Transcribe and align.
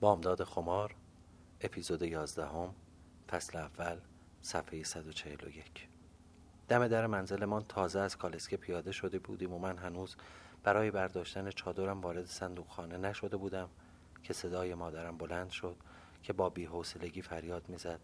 بامداد 0.00 0.44
خمار 0.44 0.94
اپیزود 1.60 2.02
یازدهم 2.02 2.74
فصل 3.30 3.58
اول 3.58 3.96
صفحه 4.42 4.82
141 4.82 5.88
دم 6.68 6.88
در 6.88 7.06
منزلمان 7.06 7.64
تازه 7.68 8.00
از 8.00 8.16
کالسکه 8.16 8.56
پیاده 8.56 8.92
شده 8.92 9.18
بودیم 9.18 9.52
و 9.52 9.58
من 9.58 9.76
هنوز 9.76 10.16
برای 10.64 10.90
برداشتن 10.90 11.50
چادرم 11.50 12.00
وارد 12.00 12.26
صندوقخانه 12.26 12.96
نشده 12.96 13.36
بودم 13.36 13.68
که 14.22 14.32
صدای 14.32 14.74
مادرم 14.74 15.18
بلند 15.18 15.50
شد 15.50 15.76
که 16.22 16.32
با 16.32 16.48
بیحوصلگی 16.48 17.22
فریاد 17.22 17.62
می‌زد. 17.68 18.00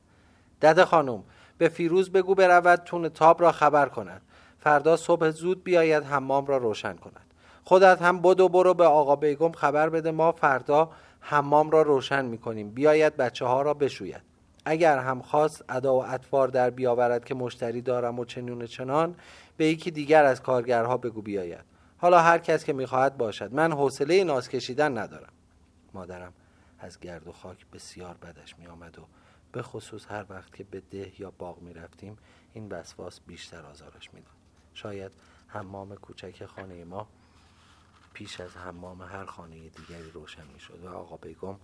دده 0.63 0.85
خانم 0.85 1.25
به 1.59 1.69
فیروز 1.69 2.13
بگو 2.13 2.35
برود 2.35 2.79
تون 2.79 3.09
تاب 3.09 3.43
را 3.43 3.53
خبر 3.53 3.89
کند. 3.89 4.23
فردا 4.59 4.97
صبح 4.97 5.31
زود 5.31 5.65
بیاید 5.65 6.05
حمام 6.05 6.47
را 6.47 6.57
روشن 6.57 6.97
کند. 6.97 7.27
خودت 7.65 8.03
هم 8.03 8.23
بدو 8.23 8.49
برو 8.49 8.75
به 8.75 8.85
آقا 8.85 9.17
بیگم 9.17 9.53
خبر 9.53 9.89
بده 9.89 10.11
ما 10.11 10.33
فردا 10.33 10.91
حمام 11.29 11.71
را 11.71 11.83
روشن 11.83 12.25
می‌کنیم. 12.25 12.71
بیاید 12.71 13.17
بچه 13.17 13.45
ها 13.45 13.63
را 13.63 13.75
بشوید. 13.75 14.23
اگر 14.65 14.99
هم 14.99 15.23
خواست 15.23 15.65
ادا 15.69 15.95
و 15.95 16.05
اطوار 16.07 16.49
در 16.49 16.71
بیاورد 16.71 17.25
که 17.25 17.35
مشتری 17.35 17.83
دارم 17.83 18.19
و 18.19 18.25
چنون 18.25 18.67
چنان 18.67 19.17
به 19.57 19.67
یکی 19.67 19.91
دیگر 19.91 20.25
از 20.25 20.43
کارگرها 20.43 20.97
بگو 20.97 21.23
بیاید. 21.23 21.65
حالا 21.99 22.21
هر 22.21 22.39
کس 22.39 22.65
که 22.65 22.73
می‌خواهد 22.73 23.17
باشد. 23.17 23.53
من 23.55 23.73
حوصله 23.73 24.25
ناز 24.25 24.49
کشیدن 24.49 24.99
ندارم. 24.99 25.33
مادرم 25.95 26.33
از 26.79 27.01
گرد 27.01 27.29
و 27.29 27.33
خاک 27.33 27.67
بسیار 27.73 28.15
بدش 28.15 28.59
میآمد 28.59 28.99
و 28.99 29.03
به 29.53 29.63
خصوص 29.63 30.07
هر 30.09 30.25
وقت 30.29 30.55
که 30.55 30.65
به 30.65 30.83
ده 30.91 31.21
یا 31.21 31.31
باغ 31.31 31.63
می 31.63 31.75
رفتیم 31.75 32.19
این 32.53 32.69
وسواس 32.69 33.21
بیشتر 33.27 33.67
آزارش 33.67 34.15
می‌داد. 34.15 34.35
شاید 34.75 35.13
حمام 35.47 35.95
کوچک 35.95 36.45
خانه 36.45 36.85
ما 36.85 37.09
پیش 38.17 38.41
از 38.41 38.57
حمام 38.57 39.03
هر 39.03 39.25
خانه 39.25 39.69
دیگری 39.69 40.11
روشن 40.11 40.47
می 40.47 40.61
شد 40.61 40.85
و 40.85 40.89
آقا 40.89 41.17
بیگم 41.17 41.57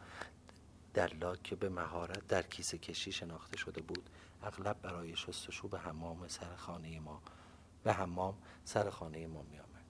لاک 1.21 1.43
که 1.43 1.57
به 1.57 1.69
مهارت 1.69 2.27
در 2.27 2.43
کیسه 2.43 2.79
کشی 2.79 3.13
شناخته 3.13 3.57
شده 3.57 3.83
بود 3.83 4.11
اغلب 4.43 4.83
برای 4.83 5.17
شستشو 5.17 5.69
به 5.69 5.79
حمام 5.79 6.29
سر 6.29 6.57
خانه 6.57 7.01
ما 7.01 7.23
به 7.85 7.93
حمام 7.93 8.39
سر 8.65 8.91
خانه 8.91 9.27
ما 9.27 9.43
می 9.43 9.59
آمد 9.59 9.85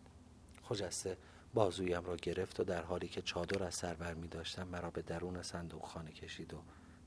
خجسته 0.62 1.18
بازویم 1.54 2.04
را 2.04 2.16
گرفت 2.16 2.60
و 2.60 2.64
در 2.64 2.82
حالی 2.82 3.08
که 3.08 3.22
چادر 3.22 3.64
از 3.64 3.74
سر 3.74 3.94
بر 3.94 4.14
می 4.14 4.28
داشتم 4.28 4.68
مرا 4.68 4.90
به 4.90 5.02
درون 5.02 5.42
صندوق 5.42 5.84
خانه 5.84 6.12
کشید 6.12 6.54
و 6.54 6.62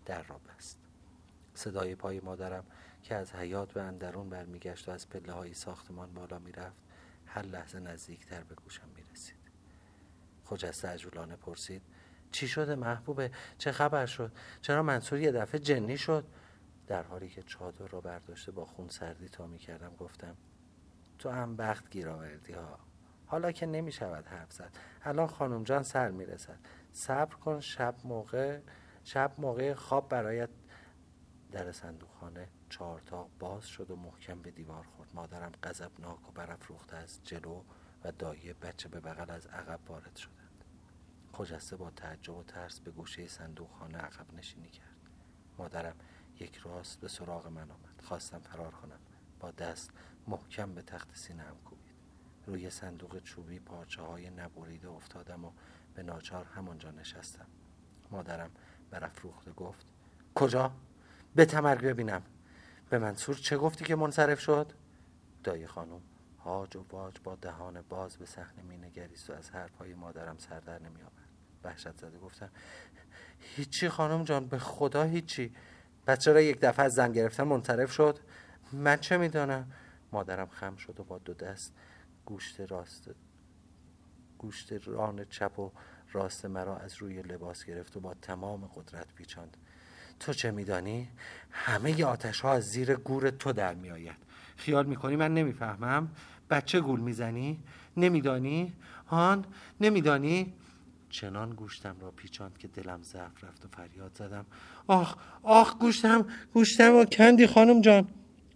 در 0.06 0.24
را 0.24 0.38
بست. 0.38 0.80
صدای 1.54 1.96
پای 1.96 2.20
مادرم 2.20 2.66
که 3.04 3.16
از 3.16 3.36
حیات 3.36 3.74
به 3.74 3.82
اندرون 3.82 4.30
برمیگشت 4.30 4.90
و 4.90 4.92
از 4.92 5.10
پله 5.10 5.34
های 5.34 5.54
ساختمان 5.54 6.14
بالا 6.14 6.40
می‌رفت 6.40 6.78
هر 7.26 7.46
لحظه 7.46 7.80
نزدیکتر 7.80 8.44
به 8.44 8.56
گوشم 8.56 8.88
می 8.96 9.04
رسید 9.12 9.45
خجسته 10.46 10.88
عجولانه 10.88 11.36
پرسید. 11.36 11.82
چی 12.32 12.48
شده 12.48 12.76
محبوبه؟ 12.76 13.32
چه 13.58 13.72
خبر 13.72 14.06
شد؟ 14.06 14.32
چرا 14.62 14.84
منصور 14.84 15.20
یه 15.20 15.32
دفعه 15.32 15.60
جنی 15.60 15.98
شد؟ 15.98 16.26
در 16.88 17.04
حالی 17.04 17.30
که 17.30 17.44
چادر 17.44 17.88
را 17.88 18.02
برداشته 18.02 18.52
با 18.52 18.66
خون 18.66 18.88
سردی 18.90 19.30
تا 19.30 19.48
می 19.48 19.58
کردم 19.58 19.96
گفتم 19.96 20.36
تو 21.20 21.30
هم 21.30 21.56
بخت 21.56 21.90
گیر 21.90 22.10
آوردی 22.10 22.54
ها. 22.54 22.80
حالا 23.26 23.52
که 23.52 23.66
نمی 23.66 23.92
شود 23.92 24.26
حرف 24.26 24.54
زد. 24.54 24.72
الان 25.04 25.28
خانم 25.28 25.64
جان 25.64 25.84
سر 25.84 26.12
می 26.12 26.26
رسد 26.26 26.60
صبر 26.92 27.36
کن 27.36 27.60
شب 27.60 27.96
موقع 28.04 28.60
شب 29.04 29.32
موقع 29.38 29.74
خواب 29.74 30.10
برایت 30.10 30.50
در 31.52 31.72
صندوقخانه 31.72 32.48
چهارتاق 32.70 33.30
باز 33.40 33.66
شد 33.66 33.92
و 33.92 33.96
محکم 33.96 34.42
به 34.42 34.52
دیوار 34.52 34.84
خورد. 34.84 35.10
مادرم 35.14 35.52
غضبناک 35.64 36.30
و 36.30 36.32
برافروخته 36.32 36.98
از 36.98 37.24
جلو 37.24 37.64
و 38.06 38.12
دایه 38.12 38.54
بچه 38.54 38.90
به 38.90 39.00
بغل 39.00 39.32
از 39.32 39.48
عقب 39.48 39.80
وارد 39.88 40.16
شدند. 40.16 40.64
خجسته 41.34 41.76
با 41.76 41.92
تعجب 41.92 42.38
و 42.38 42.44
ترس 42.44 42.80
به 42.80 42.92
گوشه 42.92 43.28
صندوقخانه 43.28 43.98
عقب 43.98 44.34
نشینی 44.34 44.70
کرد. 44.70 45.10
مادرم 45.58 45.96
یک 46.40 46.56
راست 46.56 47.00
به 47.00 47.08
سراغ 47.08 47.48
من 47.48 47.72
آمد. 47.72 48.02
خواستم 48.04 48.40
فرار 48.40 48.72
کنم. 48.72 49.00
با 49.40 49.52
دست 49.52 49.92
محکم 50.28 50.74
به 50.74 50.82
تخت 50.82 51.16
سینهام 51.16 51.58
کوبید. 51.66 51.96
روی 52.46 52.70
صندوق 52.70 53.20
چوبی 53.20 53.60
پارچه 53.60 54.02
های 54.02 54.30
نبریده 54.30 54.90
افتادم 54.90 55.46
و 55.46 55.52
به 55.94 56.04
ناچار 56.04 56.46
همانجا 56.46 56.92
نشستم. 56.92 57.48
مادرم 58.12 58.52
برافروخته 58.92 59.52
گفت 59.52 59.86
کجا؟ 60.36 60.72
به 61.36 61.46
تمرگ 61.46 61.82
ببینم. 61.82 62.22
به 62.90 63.00
منصور 63.00 63.36
چه 63.36 63.58
گفتی 63.58 63.86
که 63.86 63.96
منصرف 63.96 64.40
شد؟ 64.40 64.74
دایی 65.44 65.68
خانم 65.68 66.02
هاج 66.46 66.76
و 66.76 66.84
باج 66.84 67.16
با 67.24 67.36
دهان 67.36 67.82
باز 67.82 68.18
به 68.18 68.26
صحنه 68.26 68.64
مینگریست 68.64 69.30
و 69.30 69.34
از 69.34 69.50
حرفهای 69.50 69.94
مادرم 69.94 70.38
سردر 70.38 70.80
نمی 70.80 71.02
آورد. 71.02 71.30
وحشت 71.64 71.98
زده 71.98 72.18
گفتم 72.18 72.50
هیچی 73.40 73.90
خانم 73.90 74.24
جان 74.24 74.48
به 74.48 74.60
خدا 74.60 75.04
هیچی. 75.04 75.56
بچه 76.08 76.34
را 76.34 76.42
یک 76.42 76.60
دفعه 76.60 76.86
از 76.86 76.94
زن 76.94 77.12
گرفتن 77.12 77.44
منصرف 77.44 77.92
شد؟ 77.92 78.20
من 78.74 78.98
چه 78.98 79.18
می‌دانم 79.18 79.72
مادرم 80.12 80.48
خم 80.48 80.76
شد 80.76 81.00
و 81.00 81.04
با 81.04 81.18
دو 81.18 81.34
دست 81.34 81.74
گوشت 82.26 82.62
راست 82.62 83.10
گوشت 84.38 84.74
ران 84.86 85.26
چپ 85.26 85.60
و 85.60 85.72
راست 86.12 86.46
مرا 86.46 86.78
از 86.78 86.96
روی 86.96 87.22
لباس 87.22 87.66
گرفت 87.66 87.98
و 87.98 88.00
با 88.00 88.14
تمام 88.14 88.72
قدرت 88.76 89.14
پیچاند. 89.14 89.58
تو 90.20 90.34
چه 90.34 90.52
میدانی؟ 90.52 91.10
همه 91.52 92.06
آتش 92.06 92.42
ها 92.42 92.54
از 92.54 92.64
زیر 92.64 92.96
گور 92.96 93.30
تو 93.30 93.54
در 93.54 93.74
می 93.74 93.92
آید 93.92 94.18
خیال 94.58 94.86
می‌کنی 94.86 95.16
من 95.16 95.34
نمی‌فهمم؟ 95.34 96.12
بچه 96.50 96.82
گول 96.82 97.00
می‌زنی؟ 97.00 97.60
نمیدانی؟ 97.98 98.74
هان؟ 99.08 99.46
نمیدانی؟ 99.82 100.54
چنان 101.10 101.50
گوشتم 101.50 101.96
را 102.02 102.12
پیچاند 102.12 102.58
که 102.58 102.68
دلم 102.68 103.04
ضعف 103.04 103.44
رفت 103.44 103.66
و 103.66 103.68
فریاد 103.68 104.12
زدم 104.16 104.46
آخ 104.88 105.16
آخ 105.44 105.78
گوشتم 105.78 106.26
گوشتم 106.54 106.96
و 106.96 107.06
کندی 107.06 107.48
خانم 107.48 107.82
جان 107.82 108.08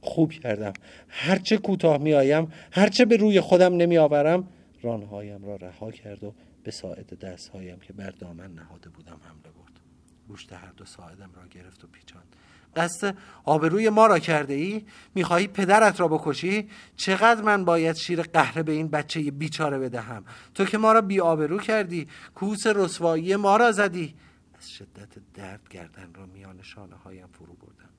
خوب 0.01 0.31
کردم 0.31 0.73
هرچه 1.09 1.57
کوتاه 1.57 1.97
می 1.97 2.13
آیم 2.13 2.51
هرچه 2.71 3.05
به 3.05 3.17
روی 3.17 3.41
خودم 3.41 3.73
نمی 3.77 3.97
آورم 3.97 4.47
رانهایم 4.81 5.45
را 5.45 5.55
رها 5.55 5.91
کرد 5.91 6.23
و 6.23 6.33
به 6.63 6.71
ساعد 6.71 7.19
دستهایم 7.19 7.79
که 7.79 7.93
بر 7.93 8.09
دامن 8.09 8.53
نهاده 8.53 8.89
بودم 8.89 9.19
حمله 9.23 9.53
برد 9.57 9.79
گوشت 10.27 10.53
هر 10.53 10.71
دو 10.77 10.85
ساعدم 10.85 11.29
را 11.35 11.47
گرفت 11.47 11.83
و 11.83 11.87
پیچاند 11.87 12.35
قصد 12.75 13.15
آبروی 13.43 13.89
ما 13.89 14.07
را 14.07 14.19
کرده 14.19 14.53
ای؟ 14.53 14.85
می‌خواهی 15.15 15.47
پدرت 15.47 15.99
را 15.99 16.07
بکشی؟ 16.07 16.69
چقدر 16.95 17.41
من 17.41 17.65
باید 17.65 17.95
شیر 17.95 18.21
قهره 18.21 18.63
به 18.63 18.71
این 18.71 18.87
بچه 18.87 19.31
بیچاره 19.31 19.79
بدهم؟ 19.79 20.25
تو 20.53 20.65
که 20.65 20.77
ما 20.77 20.91
را 20.91 21.01
بی 21.01 21.19
آبرو 21.19 21.57
کردی 21.57 22.07
کوس 22.35 22.67
رسوایی 22.67 23.35
ما 23.35 23.57
را 23.57 23.71
زدی 23.71 24.15
از 24.57 24.71
شدت 24.71 25.09
درد 25.33 25.69
گردن 25.69 26.13
را 26.13 26.25
میان 26.25 26.61
شانه 26.61 26.95
هایم 26.95 27.27
فرو 27.27 27.53
بردم 27.53 27.89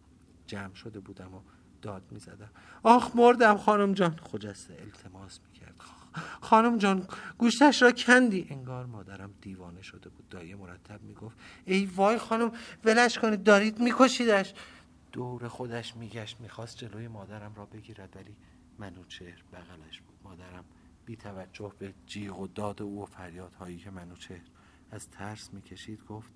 جمع 0.47 0.75
شده 0.75 1.01
بودم 1.01 1.35
و 1.35 1.41
داد 1.83 2.03
می‌زدم 2.11 2.51
آخ 2.83 3.17
مردم 3.17 3.57
خانم 3.57 3.93
جان 3.93 4.17
خجسته 4.33 4.75
التماس 4.81 5.41
می‌کرد 5.41 5.50
خانم 6.41 6.79
جان 6.79 7.07
گوشتش 7.39 7.83
را 7.83 7.93
کندی. 7.93 8.47
انگار 8.51 8.87
مادرم 8.87 9.35
دیوانه 9.41 9.83
شده 9.83 10.09
بود. 10.09 10.29
دایه 10.29 10.57
مرتب 10.57 11.03
می‌گفت 11.03 11.37
ای 11.65 11.87
وای 11.87 12.19
خانم 12.19 12.53
ولش 12.85 13.19
کنید 13.19 13.43
دارید 13.43 13.81
میکشیدش. 13.81 14.55
دور 15.13 15.49
خودش 15.49 15.97
میگشت 15.97 16.41
می‌خواست 16.41 16.77
جلوی 16.77 17.09
مادرم 17.09 17.55
را 17.55 17.67
بگیرد 17.67 18.17
ولی 18.17 18.37
منوچهر 18.79 19.43
بغلش 19.53 20.01
بود. 20.01 20.19
مادرم 20.25 20.65
بی 21.07 21.17
توجه 21.17 21.73
به 21.79 21.95
جیغ 22.07 22.39
و 22.39 22.47
داد 22.47 22.83
او 22.83 23.03
و 23.03 23.07
فریادهایی 23.07 23.79
که 23.79 23.91
منوچهر 23.91 24.41
از 24.91 25.11
ترس 25.11 25.55
می‌کشید 25.55 26.05
گفت 26.05 26.33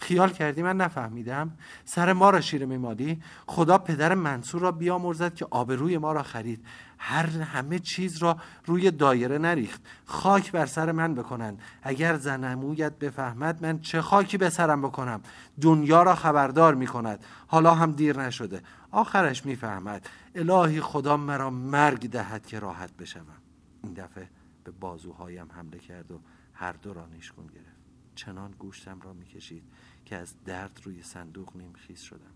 خیال 0.00 0.30
کردی 0.30 0.62
من 0.62 0.76
نفهمیدم؟ 0.76 1.50
سر 1.84 2.12
ما 2.12 2.30
را 2.30 2.40
شیر 2.40 2.66
میمالی 2.66 3.22
خدا 3.46 3.78
پدر 3.78 4.14
منصور 4.14 4.60
را 4.60 4.72
بیامرزد 4.72 5.34
که 5.34 5.46
آبروی 5.50 5.98
ما 5.98 6.12
را 6.12 6.22
خرید. 6.22 6.64
هر 6.98 7.26
همه 7.26 7.78
چیز 7.78 8.18
را 8.22 8.36
روی 8.66 8.90
دایره 8.90 9.38
نریخت. 9.38 9.82
خاک 10.04 10.52
بر 10.52 10.66
سر 10.66 10.92
من 10.92 11.14
بکنند. 11.14 11.62
اگر 11.82 12.16
زنمویت 12.16 12.98
بفهمد 12.98 13.66
من 13.66 13.80
چه 13.80 14.00
خاکی 14.00 14.36
به 14.36 14.50
سرم 14.50 14.82
بکنم؟ 14.82 15.20
دنیا 15.60 16.02
را 16.02 16.14
خبردار 16.14 16.74
می‌کند. 16.74 17.24
حالا 17.46 17.74
هم 17.74 17.92
دیر 17.92 18.20
نشده. 18.20 18.62
آخرش 18.90 19.46
می‌فهمد. 19.46 20.08
الهی 20.34 20.80
خدا 20.80 21.16
مرا 21.16 21.50
مرگ 21.50 22.10
دهد 22.10 22.46
که 22.46 22.58
راحت 22.58 22.96
بشوم. 22.96 23.40
این 23.84 23.92
دفعه 23.92 24.28
به 24.64 24.70
بازوهایم 24.70 25.46
حمله 25.52 25.78
کرد 25.78 26.10
و 26.10 26.20
هر 26.54 26.72
دو 26.72 26.92
را 26.92 27.06
نیشگون 27.06 27.46
گرفت. 27.46 27.80
چنان 28.14 28.54
گوشتم 28.58 29.00
را 29.00 29.12
می‌کشید. 29.12 29.62
که 30.10 30.16
از 30.16 30.34
درد 30.44 30.80
روی 30.84 31.02
صندوق 31.02 31.56
نیمخیز 31.56 32.00
شدم. 32.00 32.32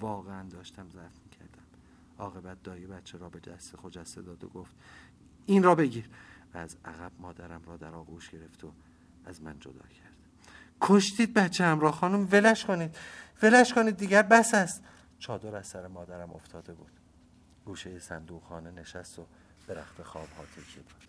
واقعا 0.00 0.48
داشتم 0.48 0.90
ضعف 0.90 1.12
می‌کردم. 1.24 1.62
عاقبت 2.18 2.62
دایی 2.62 2.86
بچه 2.86 3.18
را 3.18 3.28
به 3.28 3.40
دست 3.40 3.76
خجسته 3.76 4.22
داد 4.22 4.44
و 4.44 4.48
گفت 4.48 4.72
این 5.46 5.62
را 5.62 5.74
بگیر. 5.74 6.08
و 6.54 6.58
از 6.58 6.76
عقب 6.84 7.12
مادرم 7.18 7.62
را 7.66 7.76
در 7.76 7.94
آغوش 7.94 8.30
گرفت 8.30 8.64
و 8.64 8.72
از 9.24 9.42
من 9.42 9.60
جدا 9.60 9.72
کرد. 9.72 10.16
کشتید 10.80 11.34
بچه 11.34 11.64
هم 11.64 11.80
را 11.80 11.92
خانم 11.92 12.28
ولش 12.32 12.64
کنید. 12.64 12.96
ولش 13.42 13.74
کنید 13.74 13.96
دیگر 13.96 14.22
بس 14.22 14.54
است. 14.54 14.82
چادر 15.18 15.56
از 15.56 15.66
سر 15.66 15.86
مادرم 15.86 16.30
افتاده 16.30 16.74
بود. 16.74 16.92
گوشه 17.64 17.98
صندوق 17.98 18.42
خانه 18.42 18.70
نشست 18.70 19.18
و 19.18 19.26
به 19.66 19.74
رخت 19.74 20.02
خواب 20.02 20.28
ها 20.36 20.44
تکیه 20.44 20.82
داد. 20.82 21.08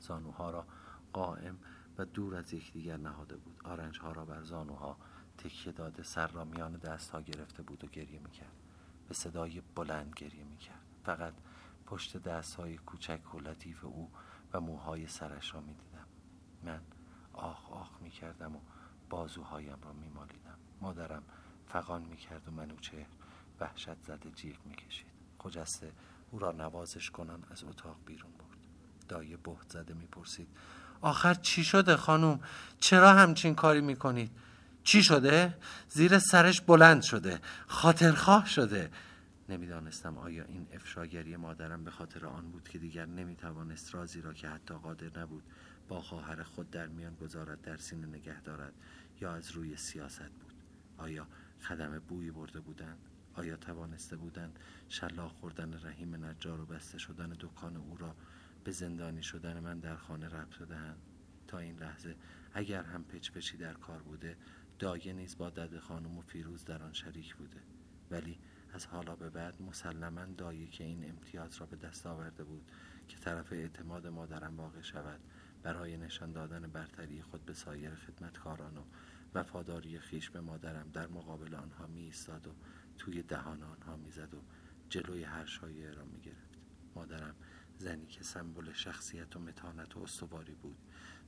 زانوها 0.00 0.50
را 0.50 0.66
قائم 1.12 1.58
و 1.98 2.04
دور 2.04 2.36
از 2.36 2.52
یکدیگر 2.52 2.96
نهاده 2.96 3.36
بود. 3.36 3.60
آرنج 3.64 3.98
ها 3.98 4.12
را 4.12 4.24
بر 4.24 4.42
زانوها 4.42 4.96
تکیه 5.38 5.72
داده 5.72 6.02
سر 6.02 6.26
را 6.26 6.44
میان 6.44 6.72
دست 6.72 7.10
ها 7.10 7.20
گرفته 7.20 7.62
بود 7.62 7.84
و 7.84 7.86
گریه 7.86 8.18
می‌کرد. 8.18 8.56
به 9.08 9.14
صدای 9.14 9.62
بلند 9.74 10.12
گریه 10.16 10.44
می‌کرد. 10.44 10.84
فقط 11.04 11.34
پشت 11.86 12.16
دست 12.16 12.54
های 12.54 12.76
کوچک 12.76 13.34
و 13.34 13.38
لطیف 13.38 13.84
او 13.84 14.10
و 14.52 14.60
موهای 14.60 15.06
سرش 15.06 15.54
را 15.54 15.60
می‌دیدم. 15.60 16.06
من 16.62 16.80
آخ 17.32 17.72
آخ 17.72 18.02
می‌کردم 18.02 18.56
و 18.56 18.60
بازوهایم 19.10 19.78
را 19.82 19.92
میمالیدم. 19.92 20.58
مادرم 20.80 21.22
فقان 21.66 22.02
می‌کرد 22.02 22.48
و 22.48 22.50
منوچهر 22.50 23.06
وحشت 23.60 24.02
زده 24.02 24.30
جیغ 24.30 24.66
می‌کشید. 24.66 25.10
خجسته 25.38 25.92
او 26.30 26.38
را 26.38 26.52
نوازش 26.52 27.10
کنان 27.10 27.44
از 27.50 27.64
اتاق 27.64 27.96
بیرون 28.06 28.32
برد. 28.32 28.58
دایه 29.08 29.36
بهت 29.36 29.70
زده 29.70 29.94
می‌پرسید 29.94 30.48
آخر 31.04 31.34
چی 31.34 31.64
شده 31.64 31.96
خانوم؟ 31.96 32.40
چرا 32.80 33.12
همچین 33.12 33.54
کاری 33.54 33.80
می‌کنید؟ 33.80 34.30
چی 34.84 35.02
شده؟ 35.02 35.54
زیر 35.88 36.18
سرش 36.18 36.60
بلند 36.60 37.02
شده 37.02 37.40
خاطرخواه 37.66 38.46
شده. 38.46 38.90
نمی‌دانستم 39.48 40.18
آیا 40.18 40.44
این 40.44 40.66
افشاگری 40.72 41.36
مادرم 41.36 41.84
به 41.84 41.90
خاطر 41.90 42.26
آن 42.26 42.50
بود 42.50 42.68
که 42.68 42.78
دیگر 42.78 43.06
نمی‌توانست 43.06 43.94
رازی 43.94 44.20
را 44.20 44.32
که 44.32 44.48
حتی 44.48 44.74
قادر 44.74 45.20
نبود 45.20 45.42
با 45.88 46.00
خواهر 46.00 46.42
خود 46.42 46.70
در 46.70 46.86
میان 46.86 47.14
گذارد 47.14 47.62
در 47.62 47.76
سینه 47.76 48.06
نگه 48.06 48.40
دارد 48.40 48.72
یا 49.20 49.34
از 49.34 49.50
روی 49.50 49.76
سیاست 49.76 50.30
بود. 50.40 50.54
آیا 50.98 51.26
خدم 51.68 51.98
بویی 51.98 52.30
برده 52.30 52.60
بودند؟ 52.60 52.98
آیا 53.34 53.56
توانسته 53.56 54.16
بودند 54.16 54.58
شلاق 54.88 55.32
خوردن 55.32 55.80
رحیم 55.84 56.24
نجار 56.24 56.60
و 56.60 56.66
بسته 56.66 56.98
شدن 56.98 57.36
دکان 57.40 57.76
او 57.76 57.96
را 57.98 58.14
به 58.64 58.70
زندانی 58.70 59.22
شدن 59.22 59.60
من 59.60 59.78
در 59.78 59.96
خانه 59.96 60.28
ربط 60.28 60.62
دهند 60.62 60.98
تا 61.46 61.58
این 61.58 61.78
لحظه 61.78 62.16
اگر 62.52 62.82
هم 62.82 63.04
پچ 63.04 63.30
پچی 63.30 63.56
در 63.56 63.74
کار 63.74 64.02
بوده 64.02 64.36
دایه 64.78 65.12
نیز 65.12 65.38
با 65.38 65.50
دد 65.50 65.78
خانم 65.78 66.18
و 66.18 66.20
فیروز 66.20 66.64
در 66.64 66.82
آن 66.82 66.92
شریک 66.92 67.34
بوده. 67.34 67.60
ولی 68.10 68.38
از 68.72 68.86
حالا 68.86 69.16
به 69.16 69.30
بعد 69.30 69.62
مسلما 69.62 70.24
دایه 70.24 70.66
که 70.66 70.84
این 70.84 71.10
امتیاز 71.10 71.56
را 71.56 71.66
به 71.66 71.76
دست 71.76 72.06
آورده 72.06 72.44
بود 72.44 72.70
که 73.08 73.16
طرف 73.16 73.52
اعتماد 73.52 74.06
مادرم 74.06 74.56
واقع 74.56 74.80
شود 74.80 75.20
برای 75.62 75.96
نشان 75.96 76.32
دادن 76.32 76.70
برتری 76.70 77.22
خود 77.22 77.44
به 77.44 77.52
سایر 77.52 77.94
خدمتکاران 77.94 78.76
و 78.76 78.82
وفاداری 79.34 79.98
خیش 79.98 80.30
به 80.30 80.40
مادرم 80.40 80.90
در 80.92 81.06
مقابل 81.06 81.54
آنها 81.54 81.86
می 81.86 82.00
ایستاد 82.00 82.46
و 82.46 82.54
توی 82.98 83.22
دهان 83.22 83.62
آنها 83.62 83.96
می‌زد 83.96 84.34
و 84.34 84.42
جلوی 84.88 85.24
هر 85.24 85.44
شایعه 85.44 85.92
را 85.92 86.04
می 86.04 86.20
گرفت 86.20 86.58
مادرم 86.94 87.34
زنی 87.84 88.06
که 88.06 88.24
سمبل 88.24 88.72
شخصیت 88.72 89.36
و 89.36 89.40
متانت 89.40 89.96
و 89.96 90.00
استواری 90.00 90.54
بود. 90.54 90.76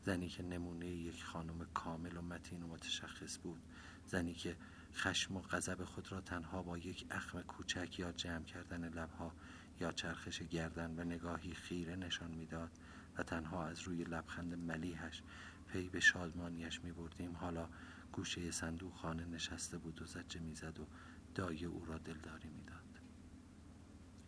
زنی 0.02 0.28
که 0.28 0.42
نمونه 0.42 0.86
یک 0.86 1.24
خانم 1.24 1.66
کامل 1.74 2.16
و 2.16 2.22
متین 2.22 2.62
و 2.62 2.66
متشخص 2.66 3.38
بود. 3.38 3.60
زنی 4.06 4.34
که 4.34 4.56
خشم 4.94 5.36
و 5.36 5.40
غضب 5.40 5.84
خود 5.84 6.12
را 6.12 6.20
تنها 6.20 6.62
با 6.62 6.78
یک 6.78 7.06
اخم 7.10 7.42
کوچک 7.42 7.98
یا 7.98 8.12
جمع 8.12 8.44
کردن 8.44 8.88
لبها 8.88 9.32
یا 9.80 9.92
چرخش 9.92 10.42
گردن 10.42 11.00
و 11.00 11.04
نگاهی 11.04 11.54
خیره 11.54 11.96
نشان 11.96 12.30
می‌داد 12.30 12.70
و 13.18 13.22
تنها 13.22 13.66
از 13.66 13.80
روی 13.80 14.04
لبخند 14.04 14.54
ملیحش 14.54 15.22
پی 15.66 15.88
به 15.88 16.00
شادمانیش 16.00 16.84
می 16.84 16.92
بردیم 16.92 17.36
حالا 17.36 17.68
گوشه 18.12 18.50
صندوق 18.50 18.94
خانه 18.94 19.24
نشسته 19.24 19.78
بود 19.78 20.02
و 20.02 20.06
زجه 20.06 20.40
می‌زد 20.40 20.80
و 20.80 20.86
دایه 21.34 21.68
او 21.68 21.84
را 21.84 21.98
دلداری 21.98 22.48
می‌داد. 22.48 23.00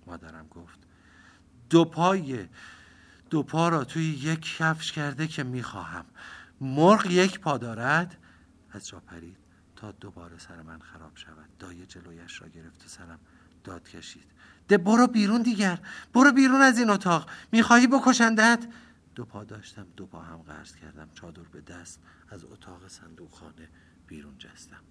مادرم 0.07 0.49
گفت 0.49 0.87
دو 1.71 1.85
پای 1.85 2.49
دو 3.31 3.43
پا 3.43 3.69
را 3.69 3.85
توی 3.85 4.05
یک 4.05 4.57
کفش 4.57 4.93
کرده 4.93 5.27
که 5.27 5.43
می‌خواهم. 5.43 6.05
مرغ 6.61 7.07
یک 7.07 7.41
پا 7.41 7.59
دارد. 7.59 8.19
از 8.71 8.89
جا 8.89 9.01
پرید 9.01 9.37
تا 9.77 9.93
دوباره 9.93 10.39
سر 10.39 10.63
من 10.63 10.79
خراب 10.79 11.17
شود. 11.17 11.59
دایه 11.59 11.87
جلویش 11.87 12.43
را 12.43 12.49
گرفت 12.49 12.85
و 12.85 12.89
سرم 12.89 13.19
داد 13.65 13.89
کشید. 13.89 14.25
ده 14.69 14.79
برو 14.79 15.07
بیرون 15.07 15.43
دیگر. 15.43 15.79
برو 16.13 16.33
بیرون 16.33 16.61
از 16.61 16.79
این 16.79 16.91
اتاق. 16.91 17.31
می‌خواهی 17.53 17.87
بکشندت؟ 17.87 18.67
دو 19.15 19.25
پا 19.25 19.45
داشتم 19.45 19.87
دو 19.97 20.07
پا 20.07 20.21
هم 20.21 20.37
قرض 20.37 20.75
کردم. 20.75 21.09
چادر 21.15 21.43
به 21.43 21.61
دست 21.61 22.01
از 22.29 22.45
اتاق 22.45 22.89
صندوق 22.89 23.31
خانه 23.31 23.69
بیرون 24.07 24.39
جستم. 24.39 24.83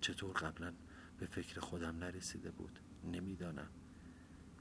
چطور 0.00 0.32
قبلا 0.32 0.72
به 1.18 1.26
فکر 1.26 1.60
خودم 1.60 1.96
نرسیده 1.96 2.50
بود؟ 2.50 2.78
نمی‌دانم. 3.12 3.68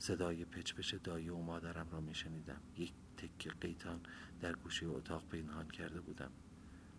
صدای 0.02 0.46
پچ 0.46 0.96
دایه 1.04 1.34
و 1.34 1.42
مادرم 1.42 1.90
را 1.92 2.02
میشنیدم. 2.02 2.62
یک 2.78 2.94
تکه 3.18 3.50
قیتان 3.50 4.02
در 4.40 4.56
گوشه 4.56 4.88
اتاق 4.88 5.28
پنهان 5.28 5.68
کرده 5.68 6.02
بودم. 6.02 6.32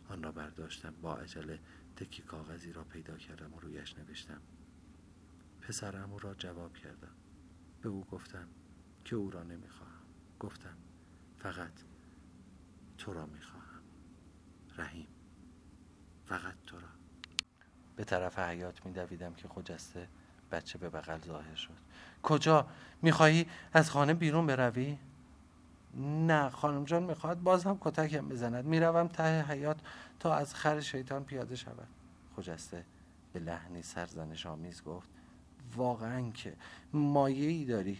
آن 0.08 0.22
را 0.22 0.32
برداشتم 0.32 0.94
با 1.02 1.16
عجله 1.16 1.60
تکی 1.96 2.22
کاغذی 2.22 2.72
را 2.72 2.84
پیدا 2.84 3.18
کردم 3.18 3.54
و 3.54 3.60
رویش 3.60 3.98
نوشتم. 3.98 4.40
پسرم 5.60 6.16
را 6.16 6.34
جواب 6.34 6.76
کردم. 6.76 7.14
به 7.80 7.88
او 7.88 8.04
گفتم 8.04 8.48
که 9.04 9.16
او 9.16 9.30
را 9.30 9.42
نمی‌خواهم. 9.42 10.06
گفتم 10.40 10.76
فقط 11.38 11.72
تو 12.98 13.12
را 13.12 13.26
می‌خواهم. 13.26 13.82
رحیم 14.76 15.08
فقط 16.24 16.54
تو 16.66 16.80
را. 16.80 16.88
به 17.96 18.04
طرف 18.04 18.38
حیات 18.38 18.86
میدویدم 18.86 19.34
که 19.34 19.48
خجسته 19.48 20.08
بچه 20.52 20.78
به 20.78 20.88
بغل 20.88 21.20
ظاهر 21.20 21.54
شد. 21.54 21.76
کجا؟ 22.22 22.66
می‌خواهی 23.02 23.46
از 23.72 23.90
خانه 23.90 24.14
بیرون 24.14 24.46
بروی؟ 24.46 24.98
نه 26.26 26.50
خانم 26.50 26.84
جان 26.84 27.02
می‌خواهد 27.02 27.42
باز 27.42 27.64
هم 27.64 27.78
کتکم 27.80 28.28
بزند. 28.28 28.64
می‌روم 28.64 29.08
ته 29.08 29.42
حیات 29.42 29.80
تا 30.20 30.34
از 30.34 30.54
خر 30.54 30.80
شیطان 30.80 31.24
پیاده 31.24 31.56
شود. 31.56 31.88
خجسته 32.36 32.84
به 33.32 33.40
لحنی 33.40 33.82
سرزنش 33.82 34.46
آمیز 34.46 34.82
گفت 34.82 35.08
واقعا 35.76 36.30
که 36.30 36.56
مایه 36.92 37.48
ای 37.48 37.64
داری. 37.64 37.98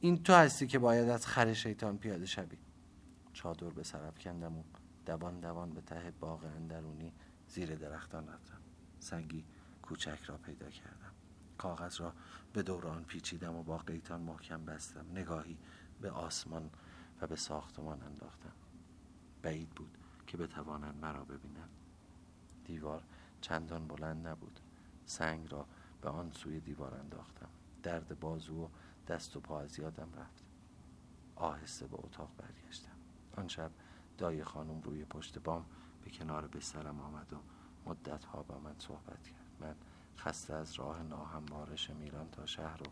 این 0.00 0.22
تو 0.22 0.32
هستی 0.32 0.66
که 0.66 0.78
باید 0.78 1.08
از 1.08 1.26
خر 1.26 1.52
شیطان 1.52 1.98
پیاده 1.98 2.26
شوی. 2.26 2.58
چادر 3.32 3.70
به 3.70 3.82
سرف 3.82 4.18
کندم 4.18 4.58
و 4.58 4.62
دوان 5.06 5.40
دوان 5.40 5.70
به 5.70 5.80
ته 5.80 6.12
باغ 6.20 6.44
اندرونی 6.44 7.12
زیر 7.48 7.74
درختان 7.74 8.28
رفتم. 8.28 8.58
سنگی 9.00 9.44
کوچک 9.82 10.18
را 10.26 10.36
پیدا 10.36 10.70
کردم. 10.70 11.15
کاغذ 11.58 12.00
را 12.00 12.12
به 12.52 12.62
دوران 12.62 13.04
پیچیدم 13.04 13.54
و 13.54 13.62
با 13.62 13.78
قیتان 13.78 14.20
محکم 14.20 14.64
بستم. 14.64 15.06
نگاهی 15.14 15.58
به 16.00 16.10
آسمان 16.10 16.70
و 17.20 17.26
به 17.26 17.36
ساختمان 17.36 18.02
انداختم. 18.02 18.52
بعید 19.42 19.70
بود 19.70 19.98
که 20.26 20.36
بتوانند 20.36 21.04
مرا 21.04 21.24
ببینند 21.24 21.70
دیوار 22.64 23.02
چندان 23.40 23.86
بلند 23.86 24.26
نبود. 24.26 24.60
سنگ 25.06 25.52
را 25.52 25.66
به 26.00 26.08
آن 26.08 26.30
سوی 26.30 26.60
دیوار 26.60 26.94
انداختم. 26.94 27.48
درد 27.82 28.20
بازو 28.20 28.64
و 28.64 28.68
دست 29.08 29.36
و 29.36 29.40
پا 29.40 29.60
از 29.60 29.78
یادم 29.78 30.08
رفت. 30.16 30.44
آهسته 31.36 31.86
به 31.86 31.96
اتاق 31.96 32.30
برگشتم. 32.38 32.96
آن 33.36 33.48
شب 33.48 33.70
دای 34.18 34.44
خانم 34.44 34.80
روی 34.80 35.04
پشت 35.04 35.38
بام 35.38 35.66
به 36.04 36.10
کنار 36.10 36.46
بسترم 36.46 37.00
آمد 37.00 37.32
و 37.32 37.36
مدت 37.90 38.24
ها 38.24 38.42
با 38.42 38.58
من 38.58 38.74
صحبت 38.78 39.22
کرد. 39.22 39.56
من 39.60 39.74
خسته 40.26 40.54
از 40.54 40.74
راه 40.74 41.02
ناهموار 41.02 41.76
میران 41.98 42.30
تا 42.30 42.46
شهر 42.46 42.82
و 42.82 42.86